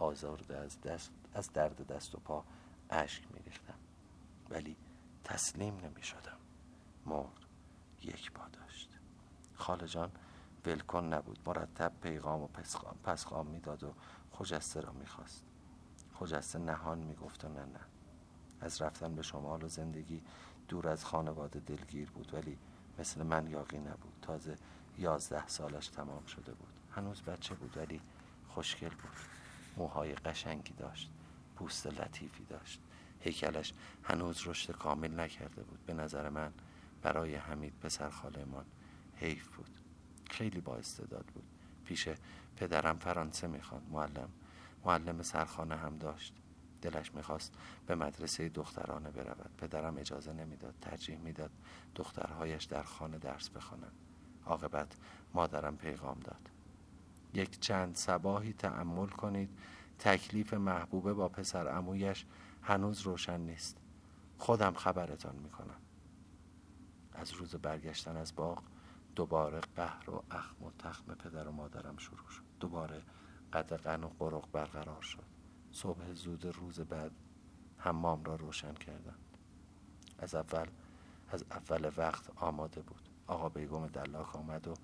آزارده 0.00 0.56
از, 0.56 0.80
دست 0.80 1.12
از 1.34 1.52
درد 1.52 1.86
دست 1.86 2.14
و 2.14 2.18
پا 2.18 2.44
اشک 2.90 3.22
میریختم. 3.34 3.78
ولی 4.50 4.76
تسلیم 5.24 5.76
نمی 5.76 6.02
شدم 6.02 6.36
مرد 7.06 7.46
یک 8.02 8.32
پا 8.32 8.48
داشت. 8.48 8.98
خاله 9.54 9.86
جان 9.86 10.10
ولکن 10.66 11.04
نبود. 11.04 11.38
مرتب 11.46 11.92
پیغام 12.02 12.42
و 12.42 12.48
پسخام 13.04 13.46
می‌داد 13.46 13.84
و 13.84 13.94
خجسته 14.32 14.80
را 14.80 14.92
می‌خواست. 14.92 15.44
خجسته 16.14 16.58
نهان 16.58 16.98
می‌گفت 16.98 17.44
و 17.44 17.48
نه 17.48 17.64
نه. 17.64 17.80
از 18.60 18.82
رفتن 18.82 19.14
به 19.14 19.22
شمال 19.22 19.62
و 19.62 19.68
زندگی 19.68 20.22
دور 20.68 20.88
از 20.88 21.04
خانواده 21.04 21.60
دلگیر 21.60 22.10
بود 22.10 22.34
ولی 22.34 22.58
مثل 22.98 23.22
من 23.22 23.46
یاقی 23.46 23.78
نبود. 23.78 24.18
تازه 24.22 24.56
یازده 24.98 25.48
سالش 25.48 25.88
تمام 25.88 26.26
شده 26.26 26.52
بود. 26.52 26.79
هنوز 26.96 27.22
بچه 27.22 27.54
بود 27.54 27.76
ولی 27.76 28.00
خوشگل 28.48 28.88
بود. 28.88 29.16
موهای 29.76 30.14
قشنگی 30.14 30.72
داشت 30.72 31.10
پوست 31.56 31.86
لطیفی 31.86 32.44
داشت. 32.44 32.80
هیکلش 33.20 33.72
هنوز 34.02 34.48
رشد 34.48 34.72
کامل 34.72 35.20
نکرده 35.20 35.62
بود. 35.62 35.86
به 35.86 35.94
نظر 35.94 36.28
من 36.28 36.52
برای 37.02 37.34
حمید 37.34 37.72
پسر 37.80 38.10
خالمان 38.10 38.64
حیف 39.16 39.48
بود. 39.48 39.70
خیلی 40.30 40.60
با 40.60 40.76
استعداد 40.76 41.24
بود. 41.26 41.44
پیش 41.84 42.08
پدرم 42.56 42.98
فرانسه 42.98 43.46
می‌خواند 43.46 43.90
معلم 43.90 44.28
معلم 44.84 45.22
سرخانه 45.22 45.76
هم 45.76 45.98
داشت. 45.98 46.34
دلش 46.82 47.14
می‌خواست 47.14 47.54
به 47.86 47.94
مدرسه 47.94 48.48
دخترانه 48.48 49.10
برود. 49.10 49.50
پدرم 49.58 49.98
اجازه 49.98 50.32
نمی‌داد 50.32 50.74
ترجیح 50.80 51.18
می‌داد 51.18 51.50
دخترهایش 51.94 52.64
در 52.64 52.82
خانه 52.82 53.18
درس 53.18 53.48
بخوانند. 53.48 53.92
عاقبت 54.46 54.96
مادرم 55.34 55.76
پیغام 55.76 56.20
داد. 56.20 56.50
یک 57.34 57.60
چند 57.60 57.94
سباهی 57.94 58.52
تأمل 58.52 59.06
کنید. 59.06 59.58
تکلیف 59.98 60.54
محبوبه 60.54 61.14
با 61.14 61.28
پسر 61.28 61.68
امویش 61.68 62.26
هنوز 62.62 63.00
روشن 63.00 63.40
نیست. 63.40 63.76
خودم 64.38 64.74
خبرتان 64.74 65.36
می‌کنم. 65.36 65.80
از 67.12 67.32
روز 67.32 67.54
برگشتن 67.54 68.16
از 68.16 68.34
باغ 68.34 68.62
دوباره 69.16 69.60
قهر 69.76 70.10
و 70.10 70.22
اخم 70.30 70.64
و 70.64 70.70
تخم 70.78 71.14
پدر 71.14 71.48
و 71.48 71.52
مادرم 71.52 71.96
شروع 71.96 72.28
شد. 72.28 72.42
دوباره 72.60 73.02
قدقن 73.52 74.04
و 74.04 74.08
قرق 74.08 74.50
برقرار 74.52 75.02
شد. 75.02 75.24
صبح 75.72 76.12
زود 76.12 76.46
روز 76.46 76.80
بعد 76.80 77.12
حمام 77.78 78.24
را 78.24 78.34
روشن 78.34 78.74
کردند. 78.74 79.36
از 80.18 80.34
اول 80.34 80.66
از 81.28 81.44
اول 81.50 81.90
وقت 81.96 82.30
آماده 82.36 82.82
بود. 82.82 83.08
آقا 83.26 83.48
بیگم 83.48 83.86
دلاک 83.86 84.36
آمد 84.36 84.68
و 84.68 84.74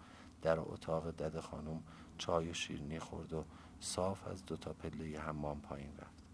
در 0.43 0.61
اتاق 0.61 1.11
دد 1.11 1.41
خانم 1.41 1.83
چای 2.19 2.51
و 2.51 2.55
شیرینی 2.55 2.99
خورد 2.99 3.33
و 3.33 3.45
صاف 3.81 4.27
از 4.27 4.47
دو 4.47 4.57
تا 4.57 4.73
پله 4.73 5.21
حمام 5.21 5.61
پایین 5.61 5.97
رفت. 5.99 6.27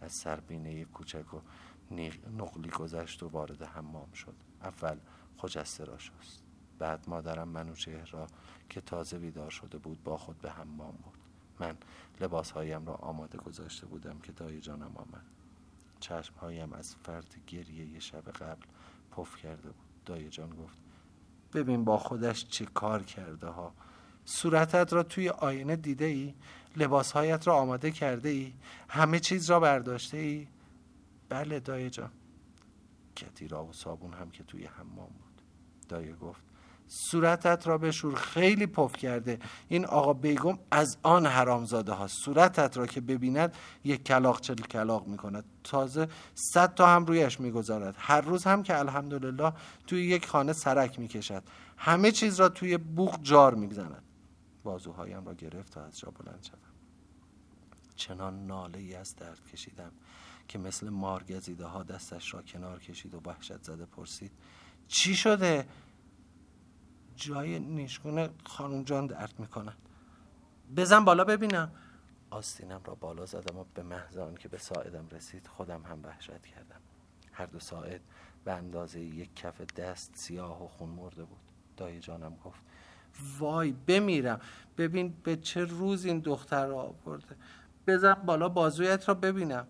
از 0.00 0.12
سربینه 0.12 0.84
کوچک 0.84 1.34
و 1.34 1.40
نقلی 2.36 2.70
گذشت 2.70 3.22
و 3.22 3.28
وارد 3.28 3.62
حمام 3.62 4.12
شد. 4.12 4.34
اول 4.62 4.98
خجسته 5.36 5.84
را 5.84 5.98
شست. 5.98 6.42
بعد 6.78 7.08
مادرم 7.08 7.48
منوچهر 7.48 8.10
را 8.10 8.26
که 8.68 8.80
تازه 8.80 9.18
بیدار 9.18 9.50
شده 9.50 9.78
بود 9.78 10.02
با 10.04 10.16
خود 10.16 10.38
به 10.38 10.50
حمام 10.50 10.98
برد. 11.04 11.18
من 11.60 11.76
لباسهایم 12.20 12.86
را 12.86 12.94
آماده 12.94 13.38
گذاشته 13.38 13.86
بودم 13.86 14.18
که 14.18 14.32
دایی 14.32 14.60
جانم 14.60 14.96
آمد. 14.96 15.26
چشمهایم 16.00 16.72
از 16.72 16.96
فرد 16.96 17.34
گریه 17.46 18.00
شب 18.00 18.30
قبل 18.30 18.62
پف 19.10 19.36
کرده 19.36 19.68
بود. 19.68 19.86
دایی 20.04 20.28
جان 20.28 20.50
گفت 20.50 20.85
ببین 21.54 21.84
با 21.84 21.98
خودش 21.98 22.46
چه 22.48 22.64
کار 22.66 23.02
کرده 23.02 23.46
ها 23.46 23.72
صورتت 24.24 24.92
را 24.92 25.02
توی 25.02 25.28
آینه 25.28 25.76
دیده 25.76 26.04
ای؟ 26.04 26.34
لباسهایت 26.76 27.46
را 27.46 27.54
آماده 27.54 27.90
کرده 27.90 28.28
ای؟ 28.28 28.52
همه 28.88 29.20
چیز 29.20 29.50
را 29.50 29.60
برداشته 29.60 30.18
ای؟ 30.18 30.48
بله 31.28 31.60
دایی 31.60 31.90
جان 31.90 32.10
کتیرا 33.16 33.64
و 33.64 33.72
صابون 33.72 34.12
هم 34.12 34.30
که 34.30 34.44
توی 34.44 34.64
حمام 34.64 35.08
بود 35.08 35.42
دایه 35.88 36.16
گفت 36.16 36.42
صورتت 36.88 37.66
را 37.66 37.78
بشور. 37.78 38.14
خیلی 38.14 38.66
پف 38.66 38.96
کرده. 38.96 39.38
این 39.68 39.84
آقا 39.84 40.12
بیگم 40.12 40.58
از 40.70 40.96
آن 41.02 41.26
حرامزاده 41.26 41.92
ها 41.92 42.06
صورتت 42.06 42.76
را 42.76 42.86
که 42.86 43.00
ببیند 43.00 43.54
یک 43.84 44.04
کلاق 44.04 44.40
چل 44.40 44.54
کلاق 44.54 45.06
می 45.06 45.16
کند 45.16 45.44
تازه 45.64 46.08
صد 46.34 46.74
تا 46.74 46.86
هم 46.86 47.04
رویش 47.04 47.40
می‌گذارد. 47.40 47.94
هر 47.98 48.20
روز 48.20 48.44
هم 48.44 48.62
که 48.62 48.78
الحمدلله 48.78 49.52
توی 49.86 50.06
یک 50.06 50.26
خانه 50.26 50.52
سرک 50.52 50.98
می 50.98 51.08
کشد 51.08 51.42
همه 51.76 52.12
چیز 52.12 52.40
را 52.40 52.48
توی 52.48 52.78
بوخ 52.78 53.18
جار 53.22 53.54
می‌زند 53.54 54.02
بازوهایم 54.64 55.26
را 55.26 55.34
گرفت 55.34 55.72
تا 55.72 55.84
از 55.84 55.98
جا 55.98 56.10
بلند 56.10 56.42
شدم. 56.42 56.58
چنان 57.96 58.46
ناله 58.46 58.78
ای 58.78 58.94
از 58.94 59.16
درد 59.16 59.40
کشیدم 59.52 59.92
که 60.48 60.58
مثل 60.58 60.88
مارگزیده 60.88 61.64
ها 61.64 61.82
دستش 61.82 62.34
را 62.34 62.42
کنار 62.42 62.78
کشید 62.78 63.14
و 63.14 63.20
وحشت 63.24 63.62
زده 63.62 63.86
پرسید 63.86 64.32
چی 64.88 65.14
شده؟ 65.14 65.66
جای 67.16 67.58
نیشگونه 67.58 68.30
خانم 68.44 68.82
جان 68.82 69.06
درد 69.06 69.34
می‌کنن 69.38 69.74
بزن 70.76 71.04
بالا 71.04 71.24
ببینم. 71.24 71.70
آستینم 72.30 72.80
را 72.84 72.94
بالا 72.94 73.26
زدم 73.26 73.58
و 73.58 73.64
به 73.74 73.82
محض 73.82 74.18
که 74.38 74.48
به 74.48 74.58
ساعدم 74.58 75.08
رسید 75.08 75.46
خودم 75.46 75.82
هم 75.82 76.04
وحشت 76.04 76.46
کردم. 76.46 76.80
هر 77.32 77.46
دو 77.46 77.60
ساعد 77.60 78.00
به 78.44 78.52
اندازه 78.52 79.00
یک 79.00 79.36
کف 79.36 79.60
دست 79.60 80.16
سیاه 80.16 80.64
و 80.64 80.68
خون 80.68 80.88
مرده 80.88 81.24
بود. 81.24 81.40
دایی 81.76 82.00
جانم 82.00 82.36
گفت 82.44 82.60
وای 83.38 83.72
بمیرم. 83.72 84.40
ببین 84.78 85.16
به 85.22 85.36
چه 85.36 85.64
روز 85.64 86.04
این 86.04 86.18
دختر 86.18 86.66
را 86.66 86.80
آورده. 86.80 87.36
بزن 87.86 88.14
بالا 88.14 88.48
بازویت 88.48 89.08
را 89.08 89.14
ببینم. 89.14 89.66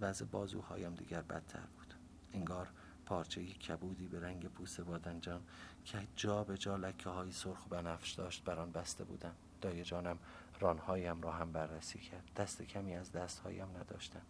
وضع 0.00 0.24
بازوهایم 0.24 0.94
دیگر 0.94 1.22
بدتر 1.22 1.66
بود. 1.78 1.94
انگار 2.32 2.68
پارچه 3.06 3.46
کبودی 3.46 4.08
به 4.08 4.20
رنگ 4.20 4.48
پوست 4.48 4.80
بادنجان 4.80 5.40
که 5.84 5.98
جا 6.16 6.44
به 6.44 6.58
جا 6.58 6.76
لکه 6.76 7.10
های 7.10 7.32
سرخ 7.32 7.66
و 7.66 7.68
بنفش 7.68 8.12
داشت 8.12 8.44
بر 8.44 8.58
آن 8.58 8.72
بسته 8.72 9.04
بودم 9.04 9.34
دای 9.60 9.84
جانم 9.84 10.18
رانهایم 10.60 11.22
را 11.22 11.32
هم 11.32 11.52
بررسی 11.52 11.98
کرد. 11.98 12.30
دست 12.36 12.62
کمی 12.62 12.96
از 12.96 13.12
دستهایم 13.12 13.68
نداشتم 13.76 14.22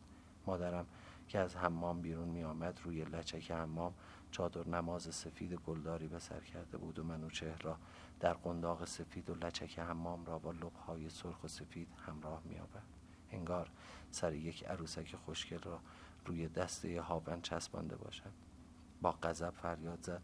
مادرم 0.47 0.87
که 1.29 1.39
از 1.39 1.57
حمام 1.57 2.01
بیرون 2.01 2.29
می 2.29 2.45
آمد 2.45 2.81
روی 2.85 3.05
لچک 3.05 3.51
حمام 3.51 3.95
چادر 4.31 4.69
نماز 4.69 5.15
سفید 5.15 5.53
گلداری 5.53 6.09
به 6.09 6.19
سر 6.19 6.41
کرده 6.41 6.79
بود 6.79 6.99
و 6.99 7.05
منوچهر 7.05 7.63
را 7.63 7.77
در 8.21 8.35
قنداق 8.35 8.85
سفید 8.85 9.31
و 9.31 9.35
لچک 9.35 9.79
حمام 9.79 10.25
را 10.25 10.39
با 10.39 10.51
لبهای 10.51 11.11
سرخ 11.11 11.45
و 11.45 11.49
سفید 11.49 11.89
همراه 12.07 12.43
می 12.45 12.59
آورد 12.59 12.87
انگار 13.31 13.71
سر 14.11 14.35
یک 14.35 14.65
عروسک 14.65 15.17
خوشگل 15.17 15.59
را 15.59 15.81
روی 16.27 16.49
دسته 16.49 17.01
هاون 17.01 17.41
چسبانده 17.43 17.97
باشد. 17.97 18.44
با 19.03 19.15
غضب 19.23 19.51
فریاد 19.51 19.99
زد. 20.03 20.23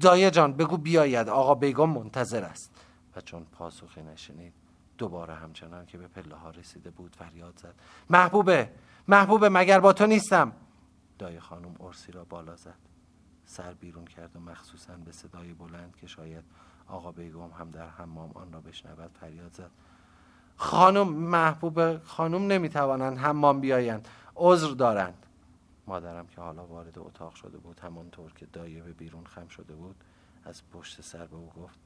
دایه 0.00 0.30
جان 0.30 0.52
بگو 0.52 0.76
بیاید. 0.76 1.28
آقا 1.28 1.54
بیگم 1.54 1.90
منتظر 1.90 2.44
است. 2.44 2.70
و 3.16 3.20
چون 3.20 3.44
پاسخی 3.44 4.02
نشنید 4.02 4.52
دوباره 4.98 5.34
همچنان 5.34 5.86
که 5.86 5.98
به 5.98 6.06
پله 6.06 6.34
ها 6.34 6.50
رسیده 6.50 6.90
بود 6.90 7.16
فریاد 7.16 7.58
زد. 7.62 7.74
محبوبه 8.10 8.70
محبوبه 9.08 9.48
مگر 9.48 9.80
با 9.80 9.92
تو 9.92 10.06
نیستم؟ 10.06 10.52
دایه 11.18 11.40
خانم 11.40 11.74
ارسی 11.80 12.12
را 12.12 12.24
بالا 12.24 12.56
زد. 12.56 12.74
سر 13.46 13.74
بیرون 13.74 14.04
کرد 14.04 14.36
و 14.36 14.40
مخصوصا 14.40 14.92
به 14.96 15.12
صدای 15.12 15.52
بلند 15.52 15.96
که 16.00 16.06
شاید 16.06 16.44
آقا 16.88 17.12
بیگم 17.12 17.50
هم 17.58 17.70
در 17.70 17.88
حمام 17.88 18.30
آن 18.34 18.52
را 18.52 18.60
بشنود 18.60 19.10
فریاد 19.20 19.52
زد. 19.52 19.70
خانم 20.56 21.08
محبوب 21.08 22.04
خانم 22.04 22.46
نمی‌توانند 22.46 23.18
حمام 23.18 23.60
بیایند. 23.60 24.08
عذر 24.36 24.74
دارند. 24.74 25.26
مادرم 25.86 26.26
که 26.26 26.40
حالا 26.40 26.66
وارد 26.66 26.98
اتاق 26.98 27.34
شده 27.34 27.58
بود 27.58 27.80
همانطور 27.80 28.32
که 28.32 28.46
دایه 28.46 28.82
به 28.82 28.92
بیرون 28.92 29.24
خم 29.24 29.48
شده 29.48 29.74
بود 29.74 29.96
از 30.44 30.62
پشت 30.70 31.00
سر 31.00 31.26
به 31.26 31.36
او 31.36 31.50
گفت 31.50 31.78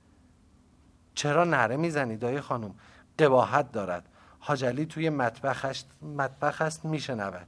چرا 1.14 1.44
نره 1.44 1.76
می‌زنی 1.76 2.16
دایه 2.16 2.40
خانم؟ 2.40 2.74
قباحت 3.18 3.72
دارد. 3.72 4.08
حاجلی 4.38 4.86
توی 4.86 5.10
مطبخش 5.10 5.84
مطبخ 6.02 6.62
است 6.62 6.84
میشنود. 6.84 7.46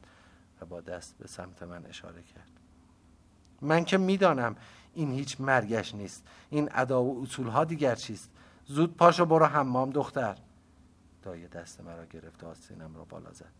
و 0.61 0.67
با 0.67 0.81
دست 0.81 1.19
به 1.19 1.26
سمت 1.26 1.62
من 1.62 1.87
اشاره 1.87 2.23
کرد. 2.23 2.50
من 3.61 3.85
که 3.85 3.99
می‌دانم 3.99 4.57
این 4.95 5.11
هیچ 5.11 5.40
مرگش 5.40 5.95
نیست. 5.95 6.26
این 6.50 6.69
ادا 6.73 7.02
و 7.02 7.23
اصول 7.23 7.47
ها 7.47 7.64
دیگر 7.64 7.95
چیست؟ 7.95 8.31
زود 8.64 8.97
پاشو 8.97 9.26
برو 9.26 9.47
حمام 9.47 9.90
دختر. 9.90 10.38
دایه 11.23 11.49
دست 11.49 11.81
مرا 11.81 12.07
گرفت 12.07 12.45
و 12.45 12.47
آستینم 12.47 12.97
را 12.97 13.05
بالا 13.05 13.33
زد. 13.33 13.52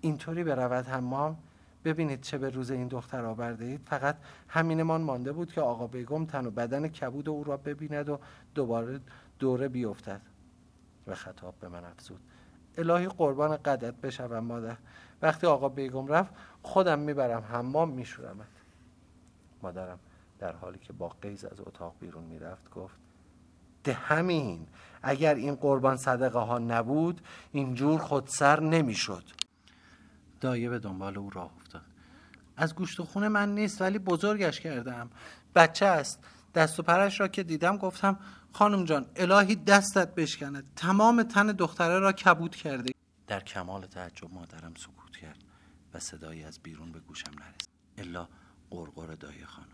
اینطوری 0.00 0.44
برود 0.44 0.86
حمام؟ 0.86 1.38
ببینید 1.86 2.20
چه 2.20 2.38
به 2.38 2.50
روز 2.50 2.70
این 2.70 2.88
دختر 2.88 3.24
آورده 3.24 3.64
اید. 3.64 3.80
فقط 3.84 4.16
همینمان 4.48 5.00
مانده 5.00 5.32
بود 5.32 5.52
که 5.52 5.60
آقا 5.60 5.86
بیگم 5.86 6.26
تن 6.26 6.46
و 6.46 6.50
بدن 6.50 6.88
کبود 6.88 7.28
او 7.28 7.44
را 7.44 7.56
ببیند 7.56 8.08
و 8.08 8.18
دوباره 8.54 9.00
دوره 9.38 9.68
بیفتد. 9.68 10.20
و 11.06 11.14
خطاب 11.14 11.54
به 11.60 11.68
من 11.68 11.84
افزود. 11.84 12.20
الهی 12.78 13.06
قربان 13.06 13.56
قدرت 13.56 13.94
بشوم 13.94 14.44
مادر. 14.44 14.76
وقتی 15.22 15.46
آقا 15.46 15.68
بیگم 15.68 16.06
رفت 16.06 16.34
خودم 16.62 16.98
می‌برم 16.98 17.42
حمام 17.42 17.90
میشورمت. 17.90 18.46
مادرم 19.62 19.98
در 20.38 20.52
حالی 20.52 20.78
که 20.78 20.92
با 20.92 21.08
قیز 21.08 21.44
از 21.44 21.60
اتاق 21.60 21.94
بیرون 22.00 22.24
می‌رفت 22.24 22.70
گفت 22.70 22.96
ده 23.84 23.92
همین. 23.92 24.66
اگر 25.02 25.34
این 25.34 25.54
قربان 25.54 25.96
صدقه 25.96 26.38
ها 26.38 26.58
نبود 26.58 27.20
اینجور 27.52 28.00
خودسر 28.00 28.60
نمی‌شد. 28.60 29.45
دایه 30.40 30.68
به 30.68 30.78
دنبال 30.78 31.18
او 31.18 31.30
راه 31.30 31.52
افتاد. 31.56 31.84
از 32.56 32.74
گوشت 32.74 33.00
و 33.00 33.04
خون 33.04 33.28
من 33.28 33.54
نیست 33.54 33.82
ولی 33.82 33.98
بزرگش 33.98 34.60
کردم. 34.60 35.10
بچه 35.54 35.86
است. 35.86 36.24
دست 36.54 36.80
و 36.80 36.82
پرش 36.82 37.20
را 37.20 37.28
که 37.28 37.42
دیدم 37.42 37.76
گفتم 37.76 38.18
خانم 38.52 38.84
جان 38.84 39.06
الهی 39.16 39.56
دستت 39.56 40.14
بشکنه 40.14 40.62
تمام 40.76 41.22
تن 41.22 41.46
دختره 41.46 41.98
را 41.98 42.12
کبود 42.12 42.56
کرده. 42.56 42.92
در 43.26 43.40
کمال 43.40 43.86
تعجب 43.86 44.34
مادرم 44.34 44.74
سکوت 44.74 45.16
کرد 45.16 45.44
و 45.94 45.98
صدایی 45.98 46.44
از 46.44 46.58
بیرون 46.62 46.92
به 46.92 47.00
گوشم 47.00 47.30
نرسید. 47.30 47.68
الا 47.98 48.28
قرقر 48.70 49.14
دایه 49.14 49.46
خانم. 49.46 49.68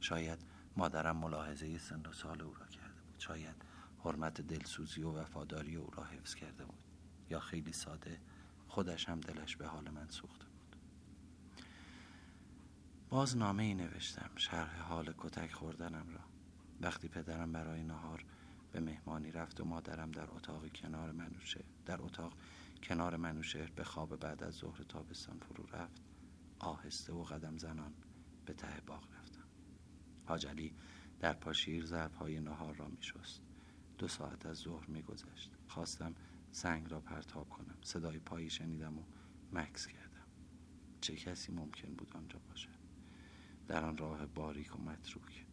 شاید 0.00 0.38
مادرم 0.76 1.16
ملاحظه 1.16 1.78
سن 1.78 2.00
و 2.10 2.12
سال 2.12 2.42
او 2.42 2.54
را 2.54 2.66
کرده 2.66 3.02
بود. 3.06 3.18
شاید 3.18 3.56
حرمت 4.04 4.40
دلسوزی 4.40 5.02
و 5.02 5.12
وفاداری 5.12 5.76
او 5.76 5.90
را 5.96 6.04
حفظ 6.04 6.34
کرده 6.34 6.64
بود. 6.64 6.78
یا 7.30 7.40
خیلی 7.40 7.72
ساده 7.72 8.20
خودش 8.68 9.08
هم 9.08 9.20
دلش 9.20 9.56
به 9.56 9.66
حال 9.66 9.90
من 9.90 10.08
سوخته 10.08 10.44
بود 10.44 10.76
باز 13.08 13.36
نامه 13.36 13.62
ای 13.62 13.74
نوشتم 13.74 14.30
شرح 14.36 14.80
حال 14.80 15.14
کتک 15.18 15.52
خوردنم 15.52 16.08
را 16.08 16.20
وقتی 16.80 17.08
پدرم 17.08 17.52
برای 17.52 17.82
نهار 17.82 18.24
به 18.72 18.80
مهمانی 18.80 19.32
رفت 19.32 19.60
و 19.60 19.64
مادرم 19.64 20.10
در 20.10 20.30
اتاق 20.30 20.72
کنار 20.72 21.12
منوشه 21.12 21.64
در 21.86 22.02
اتاق 22.02 22.32
کنار 22.82 23.16
منوشه 23.16 23.68
به 23.76 23.84
خواب 23.84 24.16
بعد 24.16 24.42
از 24.42 24.54
ظهر 24.54 24.82
تابستان 24.82 25.38
فرو 25.38 25.66
رفت 25.66 26.02
آهسته 26.58 27.12
و 27.12 27.22
قدم 27.22 27.58
زنان 27.58 27.94
به 28.46 28.52
ته 28.52 28.82
باغ 28.86 29.04
رفتم 29.20 29.44
حاجلی 30.26 30.74
در 31.20 31.32
پاشیر 31.32 31.84
ظرف 31.84 32.14
های 32.14 32.40
نهار 32.40 32.74
را 32.74 32.88
می 32.88 33.02
شست. 33.02 33.42
دو 33.98 34.08
ساعت 34.08 34.46
از 34.46 34.56
ظهر 34.56 34.86
می 34.86 35.02
گذشت. 35.02 35.50
خواستم 35.68 36.14
سنگ 36.52 36.90
را 36.90 37.00
پرتاب 37.00 37.48
کنم. 37.48 37.78
صدای 37.82 38.18
پایی 38.18 38.50
شنیدم 38.50 38.98
و 38.98 39.02
مکس 39.52 39.86
کردم. 39.86 40.26
چه 41.00 41.16
کسی 41.16 41.52
ممکن 41.52 41.94
بود 41.94 42.16
آنجا 42.16 42.38
باشد 42.48 42.78
در 43.68 43.84
آن 43.84 43.96
راه 43.96 44.26
باریک 44.26 44.76
و 44.76 44.82
متروک. 44.82 45.46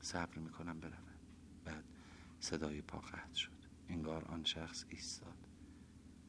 صبر 0.00 0.38
می‌کنم 0.38 0.80
برود 0.80 1.18
بعد 1.64 1.84
صدای 2.40 2.82
پا 2.82 2.98
قطع 2.98 3.34
شد. 3.34 3.58
انگار 3.88 4.24
آن 4.24 4.44
شخص 4.44 4.84
ایستاد. 4.88 5.48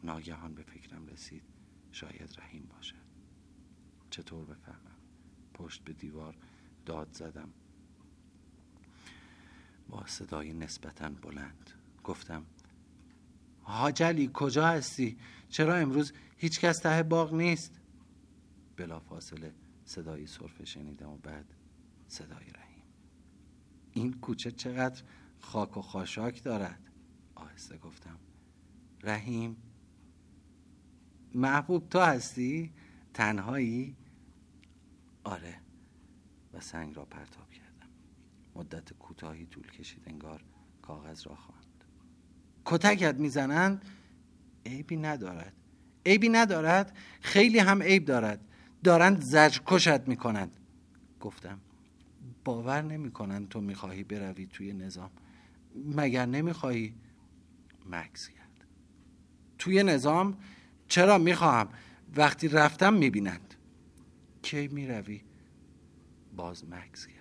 ناگهان 0.03 0.53
به 0.53 0.63
فکرم 0.63 1.08
رسید 1.08 1.43
شاید 1.91 2.36
رحیم 2.38 2.69
باشد. 2.75 3.10
چطور 4.10 4.46
بفهمم؟ 4.46 4.96
پشت 5.53 5.84
به 5.84 5.93
دیوار 5.93 6.38
داد 6.86 7.12
زدم. 7.12 7.50
با 9.89 10.05
صدای 10.05 10.53
نسبتا 10.53 11.10
بلند. 11.10 11.72
گفتم 12.03 12.46
حاجلی 13.69 14.29
کجا 14.33 14.67
هستی؟ 14.67 15.17
چرا 15.49 15.75
امروز 15.75 16.13
هیچ 16.38 16.59
کس 16.59 16.79
ته 16.79 17.03
باغ 17.03 17.33
نیست؟ 17.33 17.79
بلا 18.77 18.99
فاصله 18.99 19.53
صدای 19.85 20.27
صرفه 20.27 20.65
شنیدم 20.65 21.09
و 21.09 21.17
بعد 21.17 21.45
صدای 22.07 22.45
رحیم 22.49 22.83
این 23.91 24.13
کوچه 24.13 24.51
چقدر 24.51 25.03
خاک 25.39 25.77
و 25.77 25.81
خاشاک 25.81 26.43
دارد 26.43 26.79
آهسته 27.35 27.77
گفتم 27.77 28.19
رحیم 29.03 29.57
محبوب 31.35 31.89
تو 31.89 31.99
هستی؟ 31.99 32.73
تنهایی؟ 33.13 33.95
آره 35.23 35.55
و 36.53 36.59
سنگ 36.59 36.95
را 36.95 37.05
پرتاب 37.05 37.49
کردم 37.49 37.89
مدت 38.55 38.93
کوتاهی 38.93 39.45
طول 39.45 39.71
کشید 39.71 40.03
انگار 40.07 40.43
کاغذ 40.81 41.27
را 41.27 41.35
خواند 41.35 41.58
کتکت 42.69 43.15
می‌زنند 43.15 43.85
عیبی 44.65 44.97
ندارد. 44.97 45.53
عیبی 46.05 46.29
ندارد 46.29 46.97
خیلی 47.21 47.59
هم 47.59 47.83
عیب 47.83 48.05
دارد. 48.05 48.39
دارند 48.83 49.21
زجر 49.21 49.61
کشت 49.65 50.07
می‌کنند. 50.07 50.51
گفتم 51.19 51.59
باور 52.45 52.81
نمی‌کنند 52.81 53.49
تو 53.49 53.61
می‌خواهی 53.61 54.03
بروی 54.03 54.47
توی 54.47 54.73
نظام. 54.73 55.09
مگر 55.95 56.25
نمی‌خواهی؟ 56.25 56.93
مکس 57.89 58.27
کرد. 58.27 58.65
توی 59.57 59.83
نظام؟ 59.83 60.38
چرا 60.88 61.17
می‌خواهم؟ 61.17 61.69
وقتی 62.15 62.47
رفتم 62.47 62.93
می‌بینند. 62.93 63.53
کی 64.41 64.67
می‌روی؟ 64.67 65.21
باز 66.35 66.63
مکس 66.69 67.07
کرد. 67.07 67.15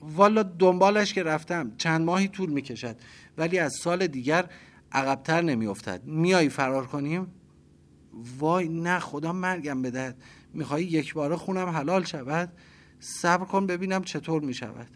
والا 0.00 0.42
دنبالش 0.42 1.14
که 1.14 1.22
رفتم. 1.22 1.72
چند 1.76 2.04
ماهی 2.04 2.28
طول 2.28 2.50
می‌کشد. 2.50 2.96
ولی 3.38 3.58
از 3.58 3.72
سال 3.74 4.06
دیگر 4.06 4.50
عقبتر 4.92 5.42
نمیافتد. 5.42 6.04
میایی 6.04 6.48
فرار 6.48 6.86
کنیم؟ 6.86 7.26
وای 8.38 8.68
نه 8.68 8.98
خدا 8.98 9.32
مرگم 9.32 9.82
بدهد 9.82 10.22
میخوایی 10.54 10.86
یک 10.86 11.14
باره 11.14 11.36
خونم 11.36 11.68
حلال 11.68 12.04
شود؟ 12.04 12.52
صبر 13.00 13.44
کن 13.44 13.66
ببینم 13.66 14.02
چطور 14.02 14.42
می‌شود. 14.42 14.88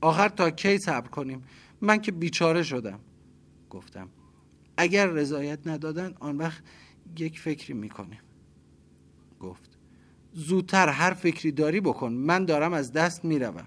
آخر 0.00 0.28
تا 0.28 0.50
کی 0.50 0.78
صبر 0.78 1.08
کنیم؟ 1.08 1.44
من 1.80 2.00
که 2.00 2.12
بیچاره 2.12 2.62
شدم. 2.62 3.00
گفتم 3.70 4.08
اگر 4.76 5.06
رضایت 5.06 5.66
ندادن 5.66 6.14
آن 6.20 6.36
وقت 6.36 6.62
یک 7.18 7.40
فکری 7.40 7.74
می‌کنیم. 7.74 8.20
گفت 9.40 9.78
زودتر 10.32 10.88
هر 10.88 11.14
فکری 11.14 11.52
داری 11.52 11.80
بکن 11.80 12.12
من 12.12 12.44
دارم 12.44 12.72
از 12.72 12.92
دست 12.92 13.24
می‌روم. 13.24 13.66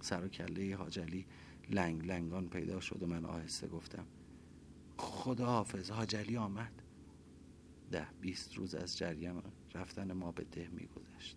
سر 0.00 0.24
و 0.24 0.28
کله 0.28 0.76
حاجلی 0.76 1.26
لنگ 1.70 2.06
لنگان 2.06 2.48
پیدا 2.48 2.80
شد 2.80 3.02
و 3.02 3.06
من 3.06 3.24
آهسته 3.24 3.68
گفتم 3.68 4.06
خدا 4.96 5.46
حافظ 5.46 5.90
حاجلی 5.90 6.36
آمد. 6.36 6.82
ده 7.90 8.06
بیست 8.20 8.54
روز 8.54 8.74
از 8.74 8.98
جریان 8.98 9.42
رفتن 9.74 10.12
ما 10.12 10.32
به 10.32 10.44
ده 10.44 10.68
میگذشت. 10.68 11.36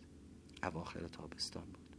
اواخر 0.63 1.07
تابستان 1.07 1.65
بود. 1.65 1.95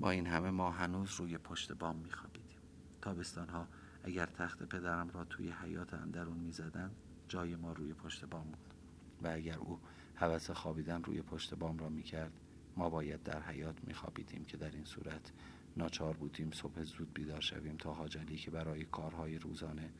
با 0.00 0.10
این 0.10 0.26
همه 0.26 0.50
ما 0.50 0.70
هنوز 0.70 1.14
روی 1.20 1.38
پشت 1.38 1.72
بام 1.72 1.96
میخوابیدیم. 1.96 2.58
تابستان 3.02 3.48
ها 3.48 3.68
اگر 4.04 4.26
تخت 4.26 4.62
پدرم 4.62 5.10
را 5.10 5.24
توی 5.24 5.50
حیات 5.50 5.94
اندرون 5.94 6.38
می‌زدند 6.38 6.96
جای 7.28 7.56
ما 7.56 7.72
روی 7.72 7.94
پشت 7.94 8.24
بام 8.24 8.44
بود. 8.44 8.74
و 9.22 9.28
اگر 9.28 9.58
او 9.58 9.80
حوث 10.14 10.50
خوابیدن 10.50 11.02
روی 11.02 11.22
پشت 11.22 11.54
بام 11.54 11.78
را 11.78 11.88
می‌کرد 11.88 12.32
ما 12.76 12.90
باید 12.90 13.22
در 13.22 13.42
حیات 13.42 13.84
میخوابیدیم 13.84 14.44
که 14.44 14.56
در 14.56 14.70
این 14.70 14.84
صورت 14.84 15.32
ناچار 15.76 16.16
بودیم 16.16 16.50
صبح 16.50 16.82
زود 16.82 17.14
بیدار 17.14 17.40
شویم 17.40 17.76
تا 17.76 17.94
حاجلی 17.94 18.36
که 18.36 18.50
برای 18.50 18.84
کارهای 18.84 19.38
روزانه 19.38 19.90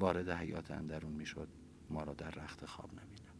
وارد 0.00 0.28
حیات 0.28 0.70
اندرون 0.70 1.12
می‌شد 1.12 1.48
ما 1.90 2.02
را 2.02 2.14
در 2.14 2.30
رخت 2.30 2.66
خواب 2.66 2.90
نبینم 2.92 3.32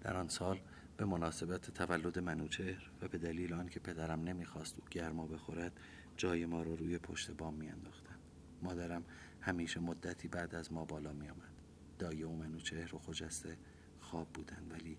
در 0.00 0.16
آن 0.16 0.28
سال 0.28 0.60
به 0.96 1.04
مناسبت 1.04 1.70
تولد 1.70 2.18
منوچهر 2.18 2.90
و 3.02 3.08
به 3.08 3.18
دلیل 3.18 3.52
آنکه 3.52 3.80
پدرم 3.80 4.20
نمی‌خواست 4.20 4.78
او 4.78 4.84
گرما 4.90 5.26
بخورد 5.26 5.80
جای 6.16 6.46
ما 6.46 6.62
را 6.62 6.70
رو 6.70 6.76
روی 6.76 6.98
پشت 6.98 7.30
بام 7.30 7.54
میانداختند. 7.54 8.18
مادرم 8.62 9.04
همیشه 9.40 9.80
مدتی 9.80 10.28
بعد 10.28 10.54
از 10.54 10.72
ما 10.72 10.84
بالا 10.84 11.12
میآمد. 11.12 11.52
دایه 11.98 12.26
و 12.26 12.36
منوچهر 12.36 12.94
و 12.94 12.98
خجسته 12.98 13.56
خواب 14.00 14.28
بودند 14.28 14.72
ولی 14.72 14.98